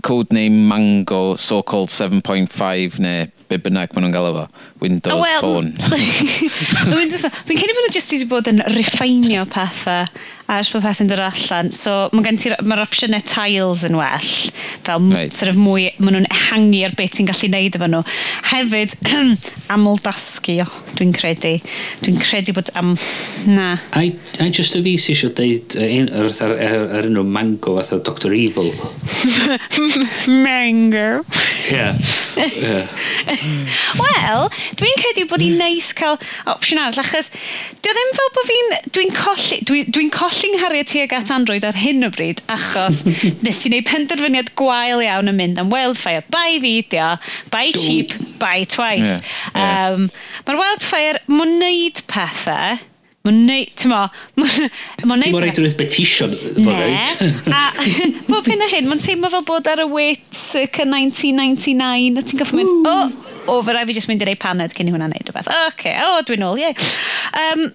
[0.05, 4.47] codename Mango so-called 7.5 neu be bynnag maen nhw'n gael efo.
[4.83, 5.73] Windows oh, well, Phone.
[6.99, 7.45] Windows Phone.
[7.49, 10.05] Fi'n credu bod nhw jyst wedi bod yn refinio pethau
[10.49, 11.69] a ers bod pethau'n dod allan.
[11.75, 14.29] So mae gen ti, mae'r opsiynau tiles yn well,
[14.88, 15.35] fel right.
[15.35, 18.01] sort of mwy, maen nhw'n ehangu ar beth ti'n gallu neud efo nhw.
[18.49, 18.95] Hefyd,
[19.75, 21.55] aml dasgu, oh, dwi'n credu.
[22.01, 22.95] Dwi'n credu bod am,
[23.49, 23.75] na.
[23.93, 28.01] I, I just a fi sy'n eisiau dweud yr ar, ar, ar enw Mango fatha
[28.09, 28.73] Dr Evil.
[30.45, 31.23] mango.
[31.69, 31.93] Yeah.
[32.39, 32.88] yeah.
[33.99, 36.17] Wel, dwi'n credu bod hi'n neis cael
[36.49, 37.29] opsiwn arall, achos
[37.83, 41.78] dwi ddim fel bod fi'n, dwi'n colli, dwi'n dwi colli nghariad tuag at Android ar
[41.78, 43.04] hyn o bryd, achos
[43.45, 46.23] nes i wneud penderfyniad gwael iawn yn mynd am Wildfire.
[46.32, 47.15] Buy fideo,
[47.54, 49.19] buy cheap, buy twice.
[49.19, 49.89] Yeah, yeah.
[49.93, 50.08] Um,
[50.47, 52.80] Mae'r Wildfire, mae'n neud pethau,
[53.28, 53.97] Mae'n neud, ti'n mo,
[54.39, 55.34] mae'n neud...
[55.34, 57.25] Mae'n rhaid rhywbeth betision fo neud.
[57.52, 57.65] A
[58.32, 62.39] bob hyn a hyn, mae'n teimlo fel bod ar y wait circa 1999, a ti'n
[62.39, 65.12] goffi mynd, o, o, fe rai fi jyst mynd i rei paned cyn i hwnna
[65.12, 65.52] neud rhywbeth.
[65.52, 66.71] Oce, okay, o, dwi'n ôl, ie.
[67.43, 67.67] Um,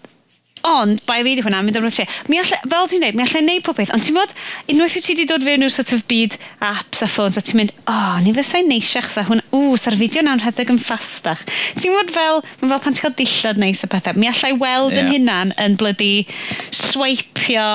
[0.64, 3.42] Ond, bai fi di hwnna, mynd am roedd Mi alla, fel ti'n neud, mi allai
[3.44, 3.92] neud popeth.
[3.92, 4.30] Ond ti'n bod,
[4.72, 7.60] unwaith wyt ti wedi dod fewn i'r sort of byd apps a ffôns, a ti'n
[7.60, 9.44] mynd, o, oh, ni fysau neisiach sa hwnna.
[9.52, 11.42] Ww, sa'r fideo na'n rhedeg yn ffastach.
[11.76, 14.16] Ti'n bod fel, mae'n fel pan ti'n cael dillad neis a pethau.
[14.16, 15.04] Mi allai weld yeah.
[15.04, 16.14] yn hynna'n yn blydi
[16.72, 17.68] swipeio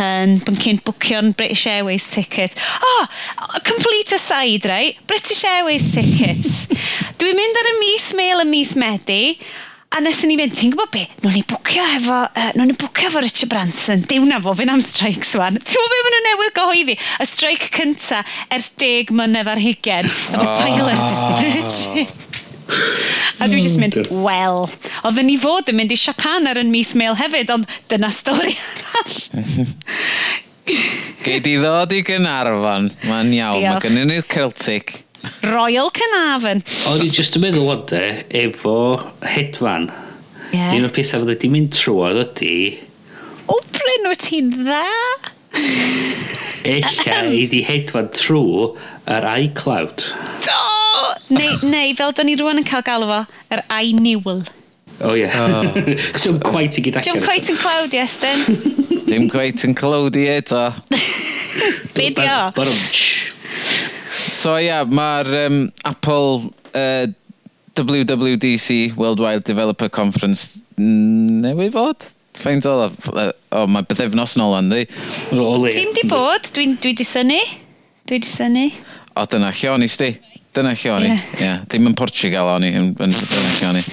[0.00, 2.56] yn um, cyn bwcio'n British Airways ticket.
[2.84, 3.08] Oh,
[3.64, 5.00] complete aside, right?
[5.08, 6.66] British Airways tickets.
[7.20, 9.22] Dwi'n mynd ar y mis mail y mis Medi,
[9.90, 11.00] A nes ni fynd, ti'n gwybod be?
[11.24, 14.04] Nw'n ni bwcio efo, uh, nw'n ni bwcio efo Richard Branson.
[14.06, 15.58] Dyw na fo, fi'n am streics wan.
[15.58, 16.94] Ti'n gwybod be maen nhw newydd gyhoeddi?
[16.94, 18.20] Y streic cynta
[18.54, 20.06] ers deg mlynedd ar hugen.
[20.06, 20.62] Efo oh.
[20.62, 22.14] pilot.
[23.42, 24.22] a dwi jyst mynd, hmm.
[24.22, 24.62] wel.
[25.02, 28.54] Oedden ni fod yn mynd i Japan ar yn mis mail hefyd, ond dyna stori
[28.54, 29.20] arall.
[31.26, 33.66] Gei di ddod i Gynarfon, mae'n iawn.
[33.66, 35.00] Mae gennyn ni'r Celtic
[35.46, 36.62] Royal Cynafon.
[36.90, 38.04] Oedd i just yn meddwl o'n de,
[38.42, 38.76] efo
[39.24, 39.90] hedfan.
[40.50, 40.74] Yeah.
[40.74, 42.54] Un o'r pethau fydde di mynd trwodd ydy...
[43.50, 44.84] O, Bryn, wyt ti'n dda?
[46.70, 48.72] Ella i di hedfan trw
[49.10, 50.06] yr iCloud.
[50.46, 50.62] Do!
[51.34, 53.20] Neu, neu fel da ni rwan yn cael galw fo,
[53.54, 54.44] yr iNewel.
[55.00, 55.24] O ie.
[55.24, 55.38] Yeah.
[56.30, 56.38] Oh.
[56.44, 57.06] quite i gyd allan.
[57.06, 58.38] Dwi'n quite yn clywed yes, then.
[59.08, 60.68] Dim quite yn clywed i eto.
[61.96, 62.40] Be di o?
[64.28, 65.58] So ie, yeah, mae'r um,
[65.88, 67.06] Apple uh,
[67.78, 72.08] WWDC Worldwide Developer Conference newydd fod?
[72.40, 72.90] Faint o, o,
[73.68, 74.84] mae mae bythefnos yn ôl andi.
[75.30, 76.46] Ti'n di bod?
[76.56, 77.40] Dwi, dwi di syni?
[78.08, 78.68] Dwi di syni?
[79.14, 80.12] O, dyna lle o'n i sti.
[80.56, 81.10] Dyna lle o'n i.
[81.10, 81.26] Yeah.
[81.40, 81.58] Yeah.
[81.72, 83.26] Dim yn Portugal o'n i, dyna
[83.58, 83.84] lle o'n i.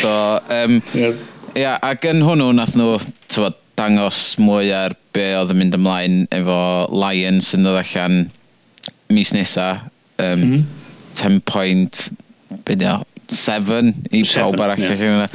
[0.00, 0.12] so,
[0.48, 1.18] um, yeah.
[1.52, 2.96] yeah, ac yn hwnnw nath nhw,
[3.28, 6.58] tywod, dangos mwy ar be oedd yn mynd ymlaen efo
[6.92, 8.26] Lion sy'n dod allan
[9.12, 9.68] mis nesa
[10.18, 10.62] um, mm -hmm.
[11.20, 12.02] 10 point
[12.64, 14.96] bydeo, 7 i pawb arall yeah.
[15.00, 15.28] hwnna.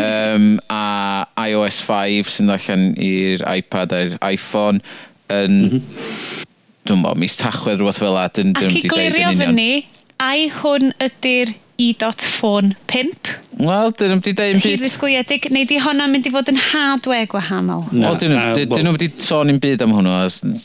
[0.00, 4.80] um, a iOS 5 sy'n dod allan i'r iPad a'r iPhone
[5.32, 6.46] yn mm -hmm.
[6.88, 9.84] dwi'n bod mis tachwedd rhywbeth fel la dyn, Ac i glirio fyny
[10.24, 14.56] ai hwn ydy'r i.phone e 5 Wel, dyn nhw wedi dweud...
[14.58, 14.64] Byd...
[14.66, 17.84] Hiddysgwyedig, neu di honna mynd i fod yn hardware gwahanol?
[17.92, 20.16] No, o, dyn nhw wedi sôn i'n byd am hwnnw,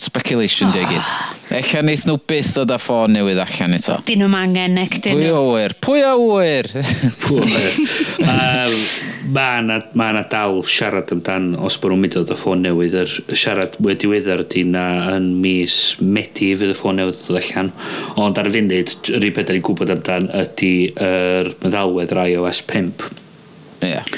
[0.02, 0.80] speculation oh.
[0.80, 1.06] digid.
[1.50, 3.96] Eich neith nhw byth dod â ffôn newydd allan eto.
[4.06, 5.38] Dyn nhw'n angen nec, dyn Pwy nhw.
[5.40, 5.74] awyr?
[5.82, 6.70] Pwy awyr?
[7.24, 7.40] Pwy
[8.22, 8.76] um,
[9.34, 12.62] Mae na, ma na dal siarad amdan os bod nhw'n mynd i ddod â ffôn
[12.66, 13.00] newydd.
[13.02, 14.86] Yr siarad mwy diweddar ydy na
[15.16, 17.74] yn mis Medi fydd y ffôn newydd ddod allan.
[18.22, 20.74] Ond ar y funud, yr un peth ni'n gwybod amdan ydy
[21.10, 23.10] yr meddalwedd yr iOS 5.
[23.82, 23.96] Ie.
[23.96, 24.18] Yeah.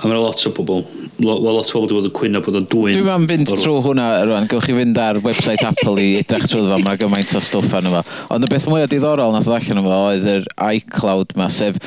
[0.00, 0.82] A mae lot o bobl
[1.22, 2.96] lo, lot o bobl wedi bod yn cwyno bod o'n dwy'n...
[2.96, 6.64] Dwi'n ma'n fynd trwy hwnna rwan, gewch chi fynd ar website Apple i edrych trwy
[6.66, 8.02] fo, mae gymaint o stwff arno fo.
[8.34, 11.78] Ond y beth mwyaf diddorol nath o allan o fo oedd yr iCloud ma, sef...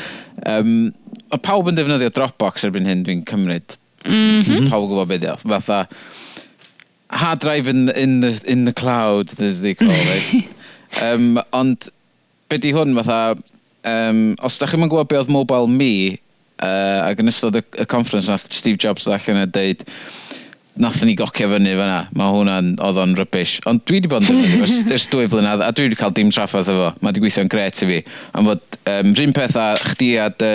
[0.48, 0.94] Um,
[1.34, 3.76] o pawb yn defnyddio Dropbox erbyn hyn, dwi'n cymryd.
[4.06, 4.70] Mm -hmm.
[4.72, 5.36] Pawb yn gwybod beth yw.
[5.44, 5.82] Fatha,
[7.10, 10.48] hard drive in, in, the, in the cloud, as they call it.
[11.04, 11.90] um, ond,
[12.48, 13.36] be di hwn, fatha,
[13.84, 16.20] um, os da chi'n gwybod beth oedd mobile me,
[16.58, 19.84] Uh, ac yn ystod y, y conference nath Steve Jobs allan a deud
[20.82, 23.58] nathon ni gocio fyny fyna, mae hwnna'n, oedd o'n rybys.
[23.70, 26.70] Ond dwi wedi bod yn defnyddio ers dwy flynedd, a dwi wedi cael dim traffaeth
[26.74, 28.00] efo, mae wedi gweithio'n gret i fi.
[28.38, 30.54] Am fod, um, rhywun peth a chdi a dy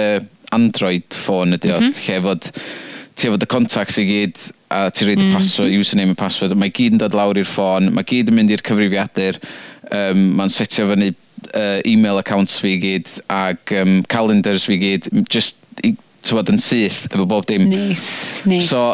[0.55, 2.03] Android ffôn ydi o, mm -hmm.
[2.07, 2.51] lle fod
[3.19, 5.33] ti efo dy contacts i gyd, a ti reid mm.
[5.35, 8.55] password, username a password, mae gyd yn dod lawr i'r ffôn, mae gyd yn mynd
[8.55, 9.41] i'r cyfrifiadur,
[9.91, 11.11] um, mae'n setio fyny
[11.51, 15.62] uh, e-mail accounts fi gyd, ac um, calendars fi gyd, just
[16.23, 17.69] tywod, yn syth efo bob dim.
[17.71, 18.69] Nice, nice.
[18.71, 18.93] So,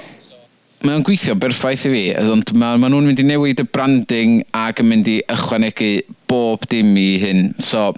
[0.85, 4.43] mae o'n gweithio berffaith i fi, ond mae ma nhw'n mynd i newid y branding
[4.57, 5.95] ac yn mynd i ychwanegu
[6.31, 7.51] bob dim i hyn.
[7.63, 7.91] So,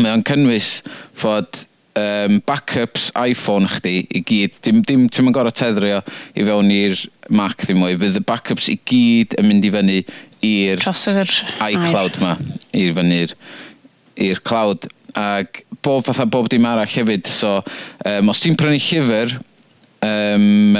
[0.00, 0.80] mae o'n cynnwys
[1.16, 1.64] fod
[1.96, 4.60] um, backups iPhone chdi i gyd.
[4.64, 6.02] Dim, dim ti'n gorau teddrio
[6.36, 7.96] i fewn i'r Mac ddim mwy.
[7.98, 10.00] Fydd y backups i gyd yn mynd i fyny
[10.46, 12.36] i'r iCloud ma.
[12.76, 13.32] i'r fyny'r
[14.26, 14.86] i'r cloud
[15.16, 17.26] ac bob fatha bob dim arall hefyd.
[17.30, 17.58] So,
[18.06, 19.36] um, os ti'n prynu llyfr,
[20.06, 20.78] um,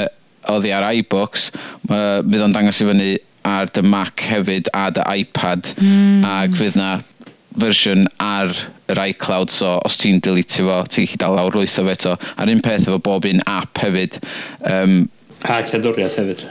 [0.53, 1.51] oddi ar iBooks,
[1.89, 3.11] uh, fydd o'n dangos i fyny
[3.47, 6.25] ar dy Mac hefyd a dy iPad, mm.
[6.27, 6.97] ac fydd na
[7.57, 8.53] fersiwn ar
[8.93, 12.15] yr iCloud, so os ti'n delitio fo, ti'n gallu dal lawr lwyth o fe to.
[12.37, 14.19] A'r un peth efo bob un app hefyd.
[14.71, 14.99] Um,
[15.47, 16.45] a cedwriaeth hefyd.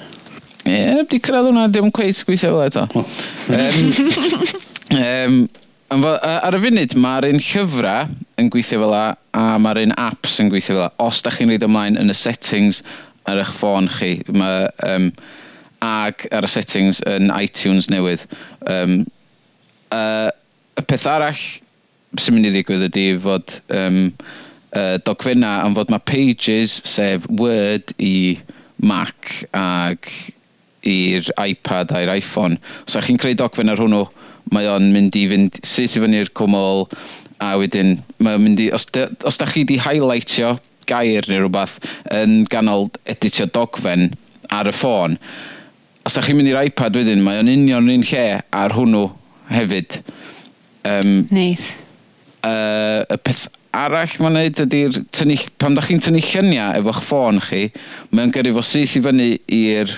[0.66, 2.88] Ie, yeah, di cyrraedd hwnna, dim cweith gweithio fel eto.
[2.98, 3.06] Oh.
[3.54, 5.38] um, um,
[5.94, 9.04] Yn fo, ar y funud, mae'r un llyfrau yn gweithio fel la,
[9.38, 10.94] a mae'r un apps yn gweithio fel la.
[11.06, 12.82] Os da chi'n rhaid ymlaen yn y settings
[13.30, 15.12] ar eich ffôn chi, mae, um,
[15.86, 18.26] ag ar y settings yn iTunes newydd.
[18.66, 19.04] Um,
[19.94, 20.32] uh,
[20.74, 21.46] y peth arall
[22.18, 24.02] sy'n mynd i ddigwydd ydy fod um,
[24.74, 28.40] uh, dogfenna am fod mae Pages, sef Word i
[28.82, 30.10] Mac ag
[30.86, 32.58] i'r iPad a'r iPhone.
[32.86, 34.06] Os so, chi'n creu dogfen ar hwnnw,
[34.54, 36.86] mae o'n mynd i fynd syth i fyny'r cwmol
[37.44, 40.56] a wedyn, mae o'n mynd i, os, de, os da chi di highlightio
[40.90, 41.80] gair neu rhywbeth
[42.14, 44.12] yn ganol editio dogfen
[44.54, 45.18] ar y ffôn,
[46.06, 49.08] os da chi'n mynd i'r iPad wedyn, mae o'n union yn un lle ar hwnnw
[49.50, 50.00] hefyd.
[50.86, 51.74] Um, nice.
[52.46, 57.42] Uh, y peth arall mae'n neud ydy'r tynnu, pam da chi'n tynnu lluniau efo'ch ffôn
[57.44, 57.66] chi,
[58.16, 59.96] mae'n gyrru fo syth i fyny i'r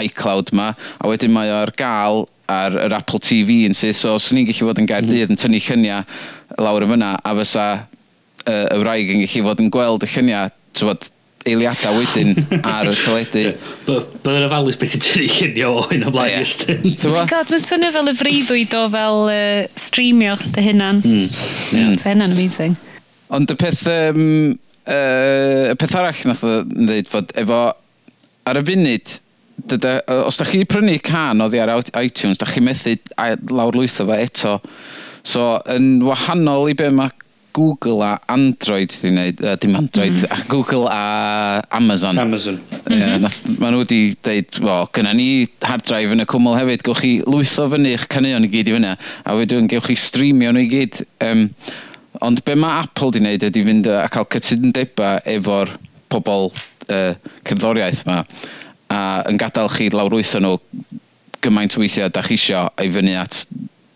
[0.00, 3.98] iCloud ma, a wedyn mae o ar gael ar yr Apple TV yn syth.
[4.02, 6.04] So, swn i'n gallu fod yn Gaerdydd mm yn tynnu lluniau
[6.62, 10.52] lawr y fyna, a fysa uh, y wraig yn gallu fod yn gweld y lluniau,
[10.76, 11.08] tywod,
[11.48, 12.36] eiliadau wedyn
[12.74, 13.44] ar y teledu.
[13.86, 16.46] Bydd yn ofalus beth ti'n tynnu llunio o hyn o blaen.
[17.08, 21.02] Oh my god, mae'n swnio fel y freuddwyd o fel uh, streamio dy hunan.
[21.04, 21.24] Hmm.
[21.24, 21.46] Mm.
[21.72, 21.92] Yeah.
[21.92, 22.02] Mm.
[22.06, 22.76] hynna'n amazing.
[23.32, 24.24] Ond y peth, um,
[24.84, 27.62] uh, y peth arall nath o'n dweud fod efo
[28.48, 29.16] ar y funud
[29.70, 29.96] dyde,
[30.26, 32.96] os da chi prynu can oddi ar iTunes, da chi methu
[33.52, 34.58] lawrlwytho fo eto.
[35.22, 37.12] So, yn wahanol i be mae
[37.52, 40.30] Google a Android di wneud, uh, dim Android, mm.
[40.32, 42.18] a Google a Amazon.
[42.18, 42.54] Amazon.
[42.54, 42.98] Mm -hmm.
[42.98, 45.28] yeah, nhw wedi dweud, wel, gyna ni
[45.60, 48.76] hard drive yn y cwmwl hefyd, gewch chi lwytho fyny eich caneuon i gyd i
[48.78, 51.04] fyny, a wedyn gewch chi streamio nhw i gyd.
[51.28, 51.46] Um,
[52.20, 55.76] ond be mae Apple di wneud ydy fynd a cael cytundeba efo'r
[56.12, 56.50] pobl
[56.88, 58.22] uh, cerddoriaeth yma
[58.92, 60.56] a yn gadael chi lawrwytho nhw
[61.42, 63.42] gymaint o weithiau da chi isio ei fyny at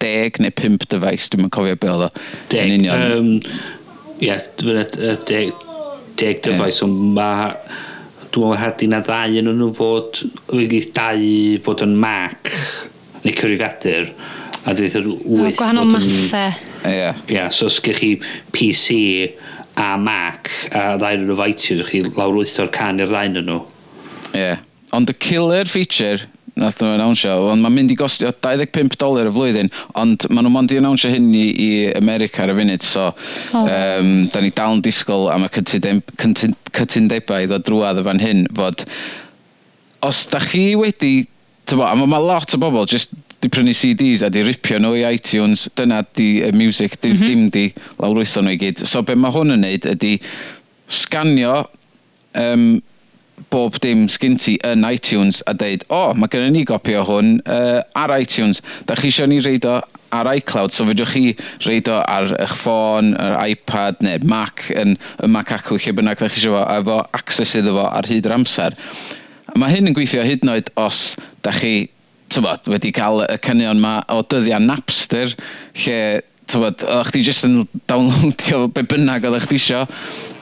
[0.03, 2.25] 10 neu 5 dyfais, dwi'n cofio be oedd o.
[2.53, 3.31] 10, um,
[4.21, 4.83] ie, yeah, dwi'n
[5.29, 5.53] 10,
[6.21, 7.55] 10 dyfais, ond mae
[8.37, 10.21] dwi'n meddwl had na ddau yn nhw fod
[10.53, 11.23] wedi dau
[11.65, 12.51] fod yn mac
[13.25, 14.11] neu cyfrifiadur
[14.67, 15.95] a dwi'n meddwl wyth gwahanol yn...
[15.97, 18.13] mathau ie ia so os gych chi
[18.53, 18.99] PC
[19.81, 23.41] a Mac a ddau yn nhw faitio chi lawr wyth o'r can i'r ddau yn
[23.47, 23.61] nhw
[24.35, 24.66] ie yeah.
[24.97, 26.25] Ond y killer feature
[26.57, 29.69] nath nhw announsio, ond mae'n mynd i gostio 25 dolar y flwyddyn,
[30.01, 31.69] ond maen nhw mond i announsio hyn i, i
[31.99, 33.67] America ar y funud, so oh.
[33.67, 38.43] um, da ni dal yn disgwyl am y cytundebau i ddod drwad y fan hyn,
[38.57, 38.87] fod
[40.07, 41.27] os da chi wedi,
[41.69, 43.13] tybo, a mae ma lot o bobl just
[43.45, 47.21] di prynu CDs a di ripio nhw i iTunes, dyna di y music, di, mm
[47.21, 47.27] -hmm.
[47.27, 47.69] dim di
[48.01, 48.87] lawrwytho nhw i gyd.
[48.89, 50.17] So be mae hwn yn neud ydy
[50.89, 51.67] sganio
[52.33, 52.79] um,
[53.53, 57.05] bob dim sgyn ti yn iTunes a deud, o, oh, mae gennym ni gopi o
[57.07, 58.63] hwn uh, ar iTunes.
[58.89, 59.79] Da chi eisiau ni reid o
[60.17, 61.25] ar iCloud, so fydwch chi
[61.67, 66.23] reid o ar eich ffôn, yr iPad neu Mac yn y Mac acw lle bynnag
[66.23, 68.79] da chi eisiau fo, efo access iddo fo ar hyd yr amser.
[69.57, 71.03] Mae hyn yn gweithio hyd yn oed os
[71.45, 71.89] da chi
[72.33, 75.35] tybod, wedi cael y caneuon yma o dyddiau Napster,
[75.85, 76.01] lle
[76.51, 77.57] tywod, o'ch chdi jyst yn
[77.91, 79.83] downloadio be bynnag o'ch chdi isio.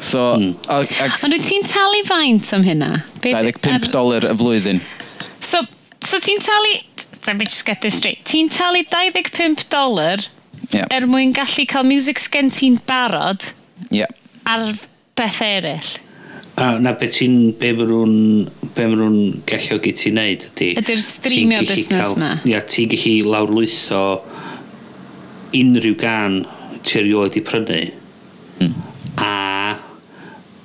[0.05, 0.53] So, mm.
[0.69, 2.91] ag, ag, Ond wyt ti'n talu faint am hynna?
[3.25, 4.83] Be 25 dolar y flwyddyn.
[5.41, 5.65] So,
[6.05, 6.77] so ti'n talu...
[7.25, 8.21] Let me just get this straight.
[8.29, 10.27] Ti'n talu 25 dolar
[10.75, 10.85] yeah.
[10.93, 13.49] er mwyn gallu cael music sgen ti'n barod
[13.89, 14.13] yeah.
[14.45, 14.75] ar
[15.17, 15.95] beth eraill.
[16.61, 17.55] A na beth ti'n...
[17.57, 18.15] Be mae nhw'n
[18.77, 20.71] be maen nhw'n galluogi ti wneud ydy...
[20.85, 22.35] Ydy'r streamio busnes cael, ma.
[22.45, 23.81] Ia, ti'n gallu lawrlwytho...
[23.89, 24.34] So
[25.55, 26.43] unrhyw gan
[26.85, 27.81] ti erioed i prynu
[28.61, 28.75] mm.
[29.23, 29.33] a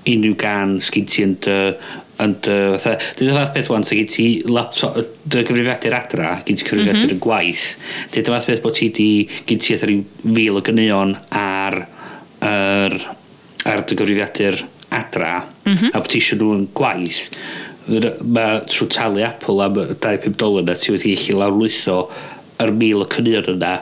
[0.09, 1.57] unrhyw gan sgyn ti yn dy
[2.19, 6.65] yn dy fatha dwi'n fath beth wan sgyn ti laptop dy gyfrifiadur adra gyn ti
[6.65, 7.15] cyfrifiadur mm -hmm.
[7.15, 7.67] yn gwaith
[8.15, 9.11] dwi'n fath beth bod ti di
[9.47, 10.03] gyn ti eitha rhyw
[10.35, 11.79] fil o gynnion ar
[12.49, 12.97] yr
[13.69, 14.59] ar dy gyfrifiadur
[14.99, 15.93] adra mm -hmm.
[15.93, 17.23] a bod ti eisiau nhw yn gwaith
[17.89, 21.97] mae trwy talu Apple am 25 dolar na ti wedi gallu lawrlwytho
[22.59, 23.73] yr mil o cynnion yna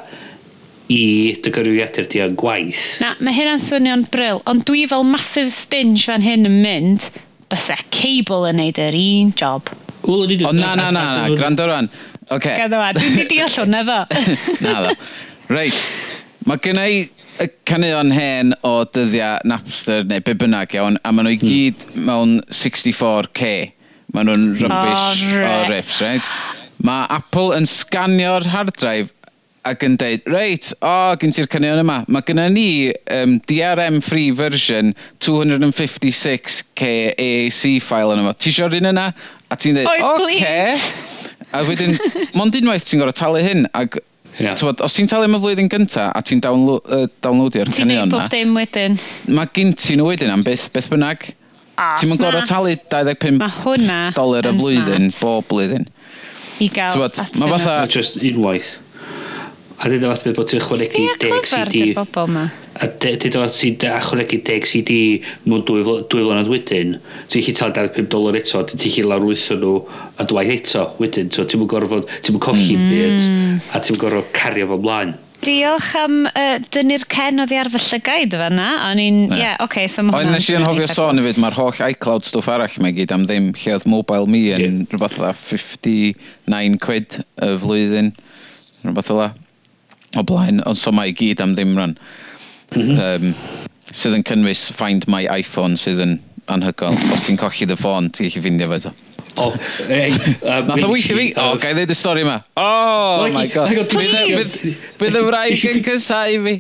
[0.92, 2.84] i dy gyrwyddiadur di yn gwaith.
[3.04, 7.10] Na, mae hynna'n swnio'n bryl, ond dwi fel massive stinge fan hyn yn mynd,
[7.52, 9.72] bysa cable yn neud yr un job.
[10.08, 11.90] O, na, na, na, na, gwrando rhan.
[12.32, 12.56] Okay.
[12.60, 14.00] Gadda fa, dwi'n di deall hwnna fo.
[14.66, 14.96] na fo.
[15.52, 15.86] Reit,
[16.48, 17.06] mae gynna i
[17.38, 21.52] y caneuon hen o dyddiau Napster neu be bynnag iawn, a maen nhw i hmm.
[21.52, 23.52] gyd mewn 64k.
[24.16, 25.52] Maen nhw'n rubbish oh, right.
[25.52, 26.32] o rips, right?
[26.88, 29.12] Mae Apple yn sganio'r hard drive
[29.68, 32.00] ac yn deud, reit, o, oh, gen ti'r cynnion yma.
[32.12, 32.68] Mae gyda ni
[33.14, 34.94] um, DRM free version
[35.24, 38.36] 256k AAC file yn yma.
[38.38, 39.08] Ti eisiau'r un yna?
[39.48, 40.38] A ti'n dweud, oce.
[40.38, 40.76] Okay.
[41.56, 41.98] A wedyn,
[42.38, 43.66] mond unwaith ti'n gorau talu hyn.
[43.78, 44.00] Ac,
[44.38, 44.56] yeah.
[44.58, 48.08] tywod, os ti'n talu am y flwyddyn gynta a ti'n downlo uh, downloadio'r cynnion yna...
[48.08, 48.98] Ti'n neud bob dim wedyn.
[49.36, 51.30] Mae gyn ti nhw wedyn am beth, beth bynnag.
[51.78, 55.88] Oh, ti'n mynd gorau talu 25 dolar y flwyddyn, bob blwyddyn.
[56.64, 57.08] I gael.
[57.38, 57.80] Mae fatha...
[57.92, 58.78] Just unwaith.
[59.78, 61.82] A dyn o fath bod ti'n ychwanegu 10 CD.
[61.92, 62.48] Ti'n bobl ma.
[62.82, 64.96] A dyn o fath ti'n chwanegu 10 CD
[65.46, 66.96] mewn dwy, dwy flynedd wedyn.
[67.30, 69.76] Ti'n chi tal 25 dolar eto, ti'n chi lawr wytho nhw
[70.18, 71.30] a dwaith eto wedyn.
[71.30, 72.90] So ti'n gorfod, ti'n colli mm.
[72.90, 75.14] byd a ti'n gorfod cario fo mlaen.
[75.46, 78.68] Diolch am uh, dynnu'r cen oedd i ar fy llygaid o fanna.
[78.90, 80.40] O'n i'n, ie, yeah, oce, okay, so mae hwnna'n...
[80.40, 83.52] Nes i yn hofio sôn hefyd, mae'r holl iCloud stwff arall mae gyd am ddim,
[83.54, 84.88] lle oedd Mobile Me yn yeah.
[84.96, 88.16] rhywbeth o 59 quid y flwyddyn,
[88.82, 89.20] rhywbeth o
[90.20, 91.98] o blaen, ond so mae i gyd am ddim rhan.
[92.78, 93.34] Um,
[93.94, 96.18] sydd yn cynnwys Find My iPhone sydd yn
[96.52, 96.96] anhygol.
[97.14, 98.94] Os ti'n colli dy ffôn, ti'n gallu ffindio fe to.
[99.38, 99.52] O,
[99.94, 100.10] ei.
[100.66, 101.28] Nath o weithio fi.
[101.38, 102.40] O, gai ddeud y stori yma.
[102.58, 103.70] Oh, my god.
[104.98, 106.56] Bydd y wraig yn cysau fi.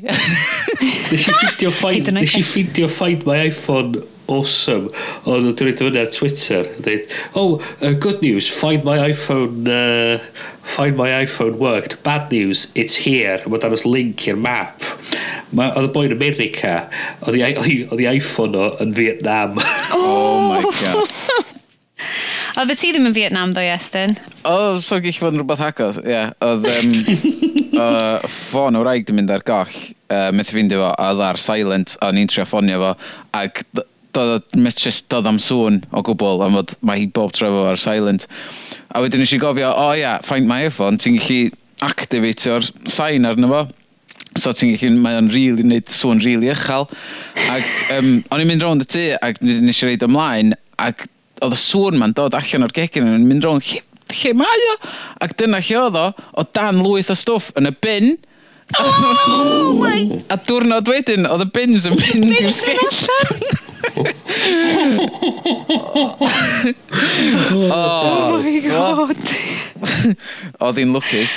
[1.10, 4.92] Nes i ffidio Find My iPhone awesome.
[5.26, 6.68] Ond dwi'n dweud fyny ar Twitter.
[6.84, 9.68] Dweud, oh, uh, good news, find my iPhone...
[9.68, 10.20] Uh,
[10.68, 12.02] find my iPhone worked.
[12.04, 13.42] Bad news, it's here.
[13.46, 14.84] a Mae danos link i'r map.
[15.56, 16.74] Oedd y boi'n America,
[17.24, 19.62] oedd i iPhone o yn Vietnam.
[19.96, 21.54] Oh, oh my god.
[22.58, 24.18] Oedd ti ddim yn Vietnam ddo, Iestyn?
[24.50, 26.10] O, so gych fod yn rhywbeth agos, ie.
[26.10, 26.34] Yeah.
[26.44, 26.96] Oedd um,
[27.78, 29.76] uh, ffôn o wraig yn mynd ar goll,
[30.10, 32.96] uh, methu fynd efo, a oedd ar silent, a o'n i'n trio ffonio fo,
[33.40, 33.64] ac
[34.16, 34.46] doedd,
[34.78, 38.28] just dod am sŵn o gwbl am fod mae hi bob trefo ar silent.
[38.94, 41.52] A wedyn eisiau gofio, o oh, ia, yeah, find my iPhone, ti'n gallu
[41.86, 43.66] activatio'r sain arno fo.
[44.38, 46.88] So ti'n gallu, mae o'n rili, really, neud sŵn rili really uchel.
[47.54, 51.08] Ac um, o'n i'n mynd rownd y tŷ ac nes i reid ymlaen ac
[51.44, 53.84] oedd y sŵn ma'n dod allan o'r gegin yn mynd rownd, lle,
[54.22, 54.78] lle mae o?
[55.26, 58.16] Ac dyna lle oedd o, o dan lwyth o stwff yn y bin.
[58.78, 60.02] Oh, my.
[60.34, 63.57] a diwrnod wedyn, oedd y bins yn mynd i'r Bins yn sgell.
[67.50, 69.18] Oh, oh, my god.
[70.64, 71.36] Oedd hi'n lwcus.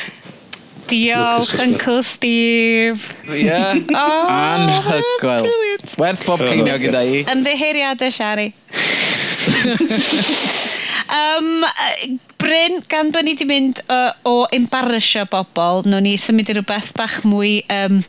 [0.90, 3.14] Diolch, Uncle Steve.
[3.30, 3.84] Ie.
[3.94, 5.44] Oh, Anhygoel.
[5.46, 5.94] brilliant.
[6.00, 7.22] Werth bob ceinio gyda i.
[7.30, 8.48] Ymddeheiriadau, Shari.
[11.20, 16.48] um, yy, Bryn, gan bod ni wedi mynd uh, o embarrassio bobl, nawn ni symud
[16.48, 18.00] i rhywbeth bach mwy um,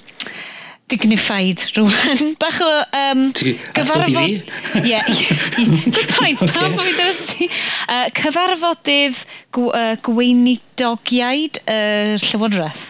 [0.92, 2.34] dignified rwan.
[2.42, 2.72] Bach o
[3.02, 3.26] um,
[3.74, 4.44] gyfarfod...
[4.84, 6.40] yeah, good point.
[6.54, 7.48] Pam bod fi dyna ti?
[7.88, 9.22] Uh, cyfarfodydd
[9.56, 12.88] gw uh, gweinidogiaid y uh, llywodraeth.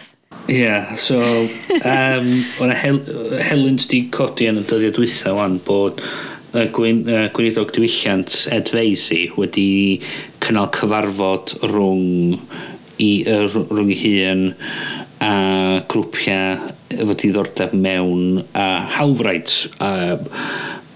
[0.50, 1.20] Ie, yeah, so
[1.86, 2.28] um,
[2.58, 2.98] o'na Hel
[3.46, 8.72] Helen sti codi yn y dyddiau dwytha wan bod uh, gwyn, uh, gweinidog diwylliant Ed
[8.74, 10.00] Feisi wedi
[10.42, 12.34] cynnal cyfarfod rhwng
[12.98, 14.44] i, uh, rhwng ei hun
[15.22, 15.32] a
[15.90, 18.66] grwpiau efo diddordeb mewn a
[18.96, 19.52] hawfraint
[19.82, 20.18] a,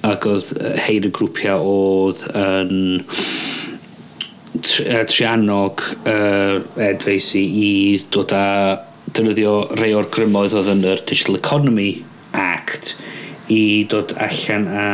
[0.06, 0.50] ac oedd
[0.86, 2.72] heir y grwpiau oedd yn
[4.62, 7.70] triannog uh, edfeisi i
[8.12, 8.46] dod a
[9.12, 11.90] defnyddio rei o'r grymoedd oedd yn yr Digital Economy
[12.36, 12.94] Act
[13.52, 14.88] i dod allan a,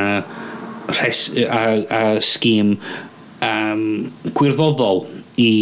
[1.01, 2.77] res, a, a sgîm
[3.43, 3.85] um,
[4.37, 5.07] gwirfoddol
[5.41, 5.53] i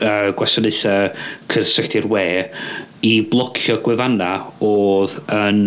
[0.00, 1.10] uh, gwasanaethau
[1.52, 2.26] cysylltu'r we
[3.04, 4.32] i blocio gwefanna
[4.64, 5.60] oedd yn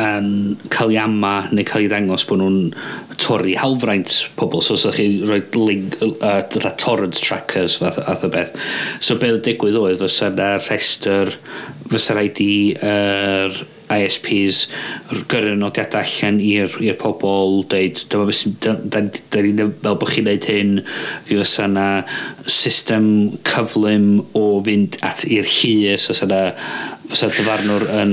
[0.00, 0.28] yn
[0.72, 2.58] cael ei ama neu cael ei ddangos bod nhw'n
[3.20, 4.62] torri halfraint pobl.
[4.64, 6.40] So, os ydych chi roi link, uh,
[6.80, 8.54] torrent trackers fath, fath o beth.
[9.00, 11.34] So, beth oedd digwydd oedd, fysa yna rhestr,
[11.90, 13.60] fysa rhaid i er,
[13.96, 14.62] ISPs
[15.30, 20.48] gyrru nodiadau allan i'r pobl dweud dyma beth sy'n da ni'n fel bod chi'n neud
[20.50, 20.74] hyn
[21.28, 21.86] fi fysa yna
[22.60, 23.06] system
[23.50, 26.42] cyflym o fynd at i'r llys os yna
[27.10, 28.12] fysa dyfarnwr yn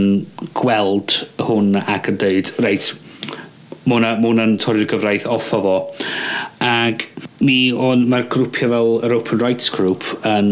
[0.57, 2.93] gweld hwn ac yn dweud reit
[3.87, 5.75] mae hwnna'n torri'r gyfraith off o fo.
[6.87, 7.03] Ag
[7.43, 10.49] mi o'n, mae'r grwpiau fel yr Open Rights Group yn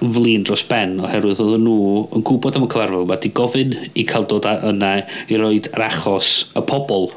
[0.00, 4.04] flin dros ben oherwydd oedden nhw yn gwybod am y cyfarfod yma, di gofyn i
[4.08, 4.92] cael dod yna
[5.30, 7.10] i roed yr achos y pobl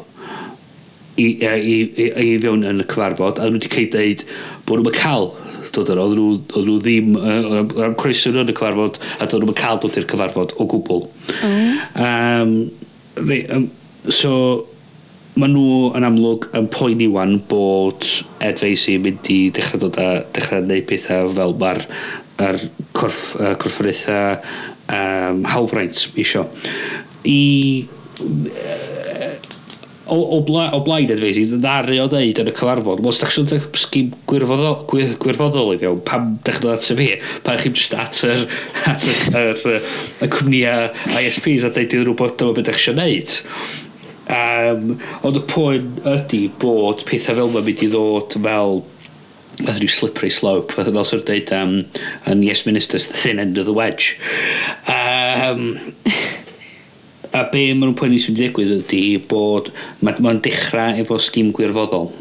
[1.20, 4.26] i, i, i, i i fewn yn y cyfarfod, a nhw wedi cael deud
[4.68, 5.32] bod nhw'n cael
[5.76, 6.28] dod yna, oedd nhw
[6.60, 10.10] oedd nhw ddim uh, am croeso yn y cyfarfod a dod nhw'n cael dod i'r
[10.10, 11.05] cyfarfod o gwbl.
[11.45, 11.80] Mm.
[12.05, 12.53] Um,
[13.30, 13.70] re, um,
[14.10, 14.34] so
[15.40, 18.04] Mae nhw yn amlwg yn poeni wan bod
[18.44, 21.86] Ed Feisi yn mynd i dechrau dod a dechrau neud pethau fel mae'r
[22.44, 22.58] ar
[22.98, 24.36] corff, uh, corfforaethau
[24.98, 26.48] um, hawfraint isio.
[27.24, 27.40] I...
[30.10, 33.36] O, o, bla, o blaid Ed Feisi, ddari o ddeud yn y cyfarfod, os ddech
[33.36, 37.08] chi'n sgim gwirfoddol, gwir, gwirfoddol i fewn, pam ddech chi'n dod at y fi,
[37.46, 38.42] pam chi'n just at yr,
[38.90, 39.86] at yr, yr, yr,
[40.26, 40.90] y cwmnïau
[41.22, 43.36] ISPs a deud iddyn nhw bod dyma beth ddech chi'n neud.
[44.30, 48.84] Um, ond y pwynt ydy bod pethau fel yma mynd i ddod fel
[49.60, 51.74] fath rhyw slippery slope, fath fel sy'n dweud um,
[52.30, 54.20] yn Yes Minister's the thin end of the wedge.
[54.86, 55.80] Um,
[57.34, 59.74] a be maen nhw'n poeni sy'n digwydd ydy bod
[60.06, 62.12] mae'n ma dechrau efo sgim gwirfoddol.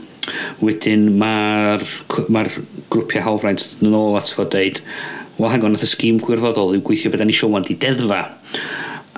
[0.64, 1.84] Wedyn mae'r
[2.32, 2.44] ma
[2.92, 4.82] grwpiau hawfraint yn ôl at fod dweud,
[5.38, 8.24] wel hang on, nath y sgim gwirfoddol yw gweithio beth da ni wan di deddfa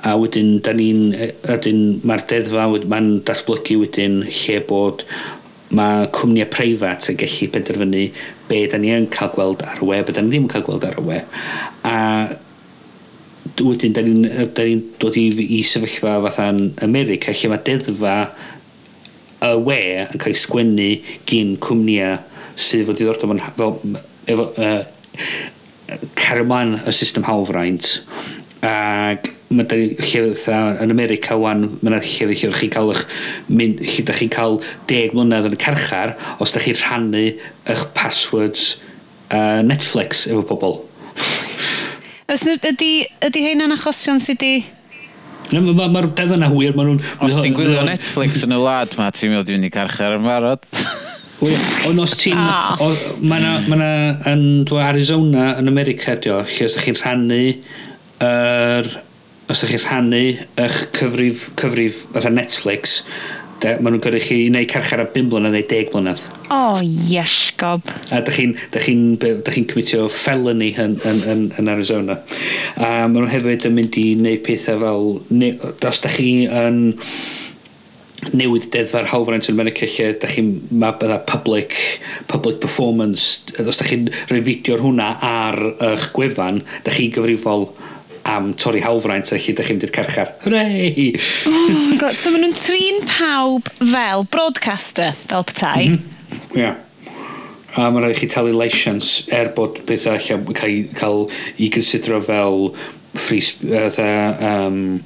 [0.07, 1.11] a wedyn da ni'n
[1.45, 5.05] wedyn mae'r deddfa mae'n datblygu wedyn lle bod
[5.77, 8.05] mae cwmnïau preifat yn gallu penderfynu
[8.49, 10.65] be da ni yn cael gweld ar y we, be da ni ddim yn cael
[10.67, 11.19] gweld ar y we.
[11.87, 11.97] A
[13.61, 14.25] wedyn, da ni'n
[14.57, 15.27] ni dod i,
[15.59, 18.15] i sefyllfa fatha'n America, lle mae deddfa
[19.47, 20.89] y we yn cael ei sgwennu
[21.29, 22.19] gyn cwmnïau
[22.61, 23.23] sydd fod i ddod
[23.57, 23.77] fel,
[24.33, 26.47] efo, uh, cario
[26.87, 28.01] y system hawfraint
[28.61, 30.45] Ac mae da ni llefydd
[30.83, 33.01] yn America wan, mae yna llefydd lle chi'n cael eich
[33.49, 34.59] mynd, lle da chi'n cael
[34.91, 37.25] deg mlynedd yn y carchar os da chi'n rhannu
[37.71, 38.77] eich passwords
[39.33, 40.79] uh, Netflix efo pobl.
[42.31, 42.93] Os ydy,
[43.27, 44.63] ydy hynna'n achosion sydd wedi...
[45.51, 46.77] Mae'r ma, ma, ma dedd yna wir.
[46.77, 46.85] Ma
[47.25, 50.23] os ti'n gwylio Netflix yn y wlad ma, ti'n mynd i fynd i carchar yn
[50.23, 50.63] barod.
[51.89, 52.39] Ond os ti'n...
[52.39, 52.79] Ah.
[53.25, 53.91] Mae yna
[54.31, 54.45] yn
[54.79, 57.41] Arizona yn America, dio, lle os ydych chi'n rhannu
[58.21, 58.89] er,
[59.51, 60.23] os ydych chi'n rhannu
[60.63, 63.01] eich cyfrif, cyfrif fatha Netflix,
[63.61, 66.23] de, maen nhw'n gyrru chi neu carchar a 5 blynedd neu 10 blynedd.
[66.47, 67.85] O, oh, iesgob.
[68.13, 68.95] A dych chi'n chi,
[69.51, 72.17] chi cymitio felony yn, yn, yn, yn Arizona.
[72.77, 75.13] A maen nhw hefyd yn mynd i wneud pethau fel...
[75.35, 75.53] Ne,
[75.91, 76.81] os da chi yn
[78.37, 81.73] newid deddfa'r hawfraint yn America lle da chi'n ma bydda public,
[82.29, 85.57] public performance os da chi'n rhoi fideo'r hwnna ar
[85.87, 87.71] eich gwefan da chi'n gyfrifol
[88.29, 90.31] am torri hawfraint a chi ddech chi'n mynd i'r carchar.
[90.45, 91.09] Hwrei!
[91.49, 92.15] oh, God.
[92.15, 95.89] so maen nhw'n trin pawb fel broadcaster, fel petai.
[95.89, 96.57] Mm -hmm.
[96.57, 96.75] Yeah.
[97.79, 101.21] A mae'n rhaid i chi talu leisans er bod pethau allan cael, cael
[101.57, 102.73] i gysidro fel
[103.15, 104.99] free, uh, um,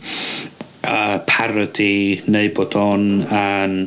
[0.83, 3.77] uh, parody neu bod o'n an,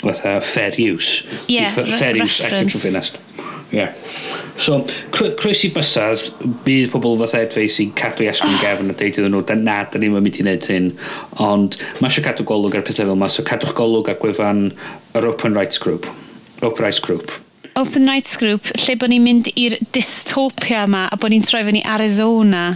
[0.00, 1.26] fatha fair use.
[1.48, 3.20] Yeah, fair use allan trwy ffenest.
[3.72, 3.92] Yeah.
[4.60, 6.26] So, croes i bysas,
[6.66, 9.78] bydd pobl fath edfau sy'n cadw i asgwm gefn a deud iddyn nhw, da na,
[9.88, 10.90] da ni'n mynd i wneud hyn,
[11.40, 14.66] ond mae eisiau cadw golwg ar pethau fel yma, so cadwch golwg ar gwefan
[15.16, 16.10] yr Open Rights Group.
[16.60, 17.32] Open Rights Group.
[17.80, 21.80] Open Rights Group, lle bod ni'n mynd i'r dystopia yma a bod ni'n troi fyny
[21.88, 22.66] Arizona.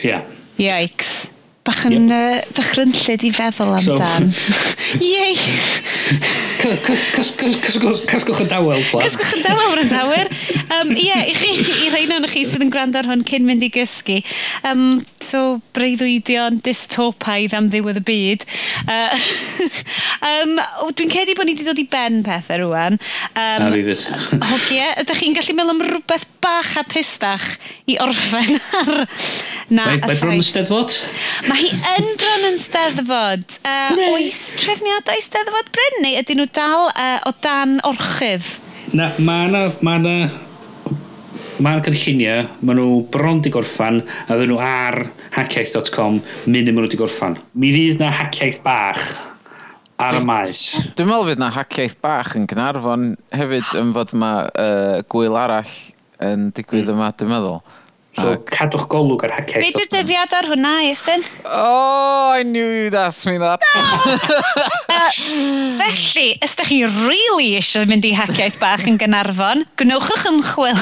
[0.00, 0.08] Ie.
[0.08, 0.24] Yeah.
[0.60, 1.28] Yikes.
[1.68, 2.16] Bach yn yep.
[2.16, 4.32] uh, ddychrynllid i feddwl amdan.
[4.32, 5.36] So, Yay!
[6.60, 9.04] Cysgwch y dawel, plan.
[9.04, 10.30] Cysgwch yn dawel, wrandawyr.
[10.76, 11.52] Um, Ie, i chi,
[11.86, 14.18] i rhain o'n chi sydd yn gwrando ar hwn cyn mynd i gysgu.
[14.68, 18.44] Um, so, breuddwydion dystopaidd am ddiwedd y byd.
[18.84, 19.16] Uh,
[20.30, 20.58] um,
[20.92, 23.00] Dwi'n cedi bod ni wedi dod i ben pethau rwan.
[23.32, 24.04] Um, A fi fydd.
[24.52, 27.54] Hogie, ydych chi'n gallu meddwl am rhywbeth bach a pistach
[27.88, 28.92] i orffen ar
[29.70, 30.94] na Mae, mae Bron yn steddfod?
[31.46, 33.58] Mae hi yn Bron yn steddfod.
[33.62, 38.46] Uh, oes trefniadau steddfod Bryn neu ydyn nhw dal uh, o dan orchydd?
[38.96, 39.66] Na, mae yna...
[39.86, 40.14] Mae yna
[41.60, 44.96] Mae'r gynlluniau, maen nhw bron di gorffan, a ddyn nhw ar
[45.34, 46.14] hackiaeth.com,
[46.46, 47.36] munud maen nhw di gorffan.
[47.52, 49.02] Mi fydd na hackiaeth bach
[50.00, 50.54] ar y maes.
[50.96, 55.74] Dwi'n meddwl fydd na hackiaeth bach yn Gynarfon hefyd yn fod mae uh, gwyl arall
[56.24, 56.96] yn digwydd mm.
[56.96, 57.60] yma, dwi'n meddwl.
[58.18, 58.48] So, Ac...
[58.50, 59.62] cadwch golwg ar haciau.
[59.62, 61.22] Be di'r dyddiad ar hwnna, Iestyn?
[61.46, 63.62] Oh, I knew you'd ask me that.
[63.62, 64.14] No!
[64.96, 65.10] uh,
[65.78, 70.80] felly, ysdych chi really eisiau mynd i haciaeth bach yn Gynarfon, gwnewch eich ymchwil.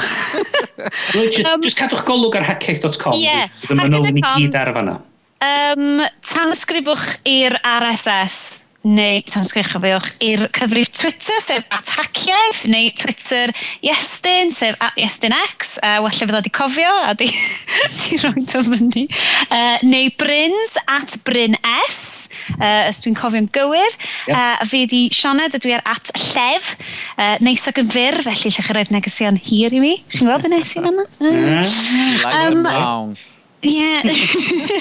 [1.51, 3.19] um, just cadwch golwg ar haciaeth.com.
[3.19, 3.27] Ie.
[3.27, 4.97] Yeah, Dyma nhw'n i gyd ar fanna.
[5.39, 13.51] Um, tanysgrifwch i'r RSS neu tanysgrichofiwch i'r cyfrif Twitter, sef at haciaeth, neu Twitter
[13.83, 17.27] Iestyn, sef at Iestyn X, a uh, wella fydda di cofio, a di,
[18.03, 19.05] di roi to fyny.
[19.49, 21.57] Uh, neu Bryns, at Bryn
[21.89, 23.97] S, uh, os dwi'n cofio'n gywir.
[24.29, 24.37] Yep.
[24.37, 26.71] Uh, fi di Sioned, dwi ar at Llef,
[27.17, 29.97] uh, neis ag yn fyr, felly lle chi roed negesion hir i mi.
[30.13, 31.09] Chi'n gweld beth nes i'n yna?
[31.19, 31.43] Mm.
[31.59, 32.63] Mm.
[32.69, 33.19] Um,
[33.61, 33.75] Ie.
[33.75, 34.03] Yeah.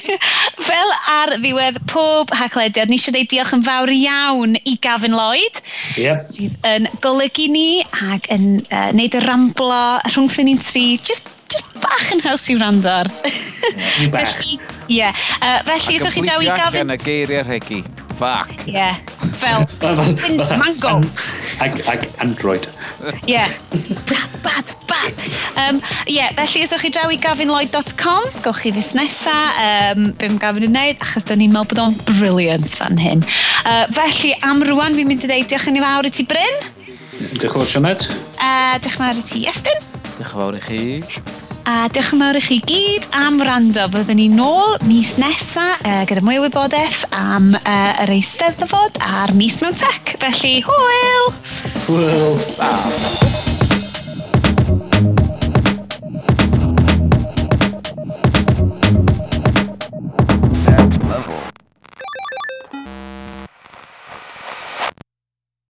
[0.68, 5.58] Fel ar ddiwedd pob haglediad, ni eisiau dweud diolch yn fawr iawn i Gavin Lloyd,
[5.98, 6.22] yep.
[6.22, 7.82] sydd yn golygu ni
[8.14, 12.58] ac yn uh, neud y ramblo rhwngthyn ni'n tri, just, just bach yn haws i
[12.58, 13.10] wrando ar.
[13.18, 15.08] Felly, ie.
[15.40, 16.84] Uh, felly, yswch chi draw i Gavin...
[16.84, 17.82] Ac yn y geiriau regi
[18.18, 18.50] fuck.
[18.66, 18.96] Ie, yeah.
[19.38, 19.66] fel
[20.62, 21.00] mango.
[21.58, 22.68] Ag, ag android.
[23.24, 23.48] Ie, yeah.
[24.10, 25.14] bad, bad, bad.
[25.58, 30.68] Um, yeah, felly yswch chi draw i gafinloyd.com, gowch chi fus nesa, um, bym gafin
[30.68, 33.24] yn neud, achos da ni'n meddwl bod o'n brilliant fan hyn.
[33.64, 36.64] Uh, felly, am rwan, fi'n mynd i ddeud diolch yn i fawr i ti, Bryn.
[37.38, 38.08] Diolch yn fawr, Sionet.
[38.38, 39.84] Uh, diolch yn fawr i ti, Estyn.
[40.16, 41.47] Diolch yn fawr i chi.
[41.68, 43.82] A diolch yn fawr i chi gyd am rando.
[43.92, 47.74] Byddwn ni nôl mis nesa uh, gyda mwy o wybodaeth am uh,
[48.06, 50.16] yr eisteddfod a'r mis mewn tech.
[50.24, 51.30] Felly, hwyl!
[51.84, 52.40] Hwyl!
[52.64, 53.57] Ah.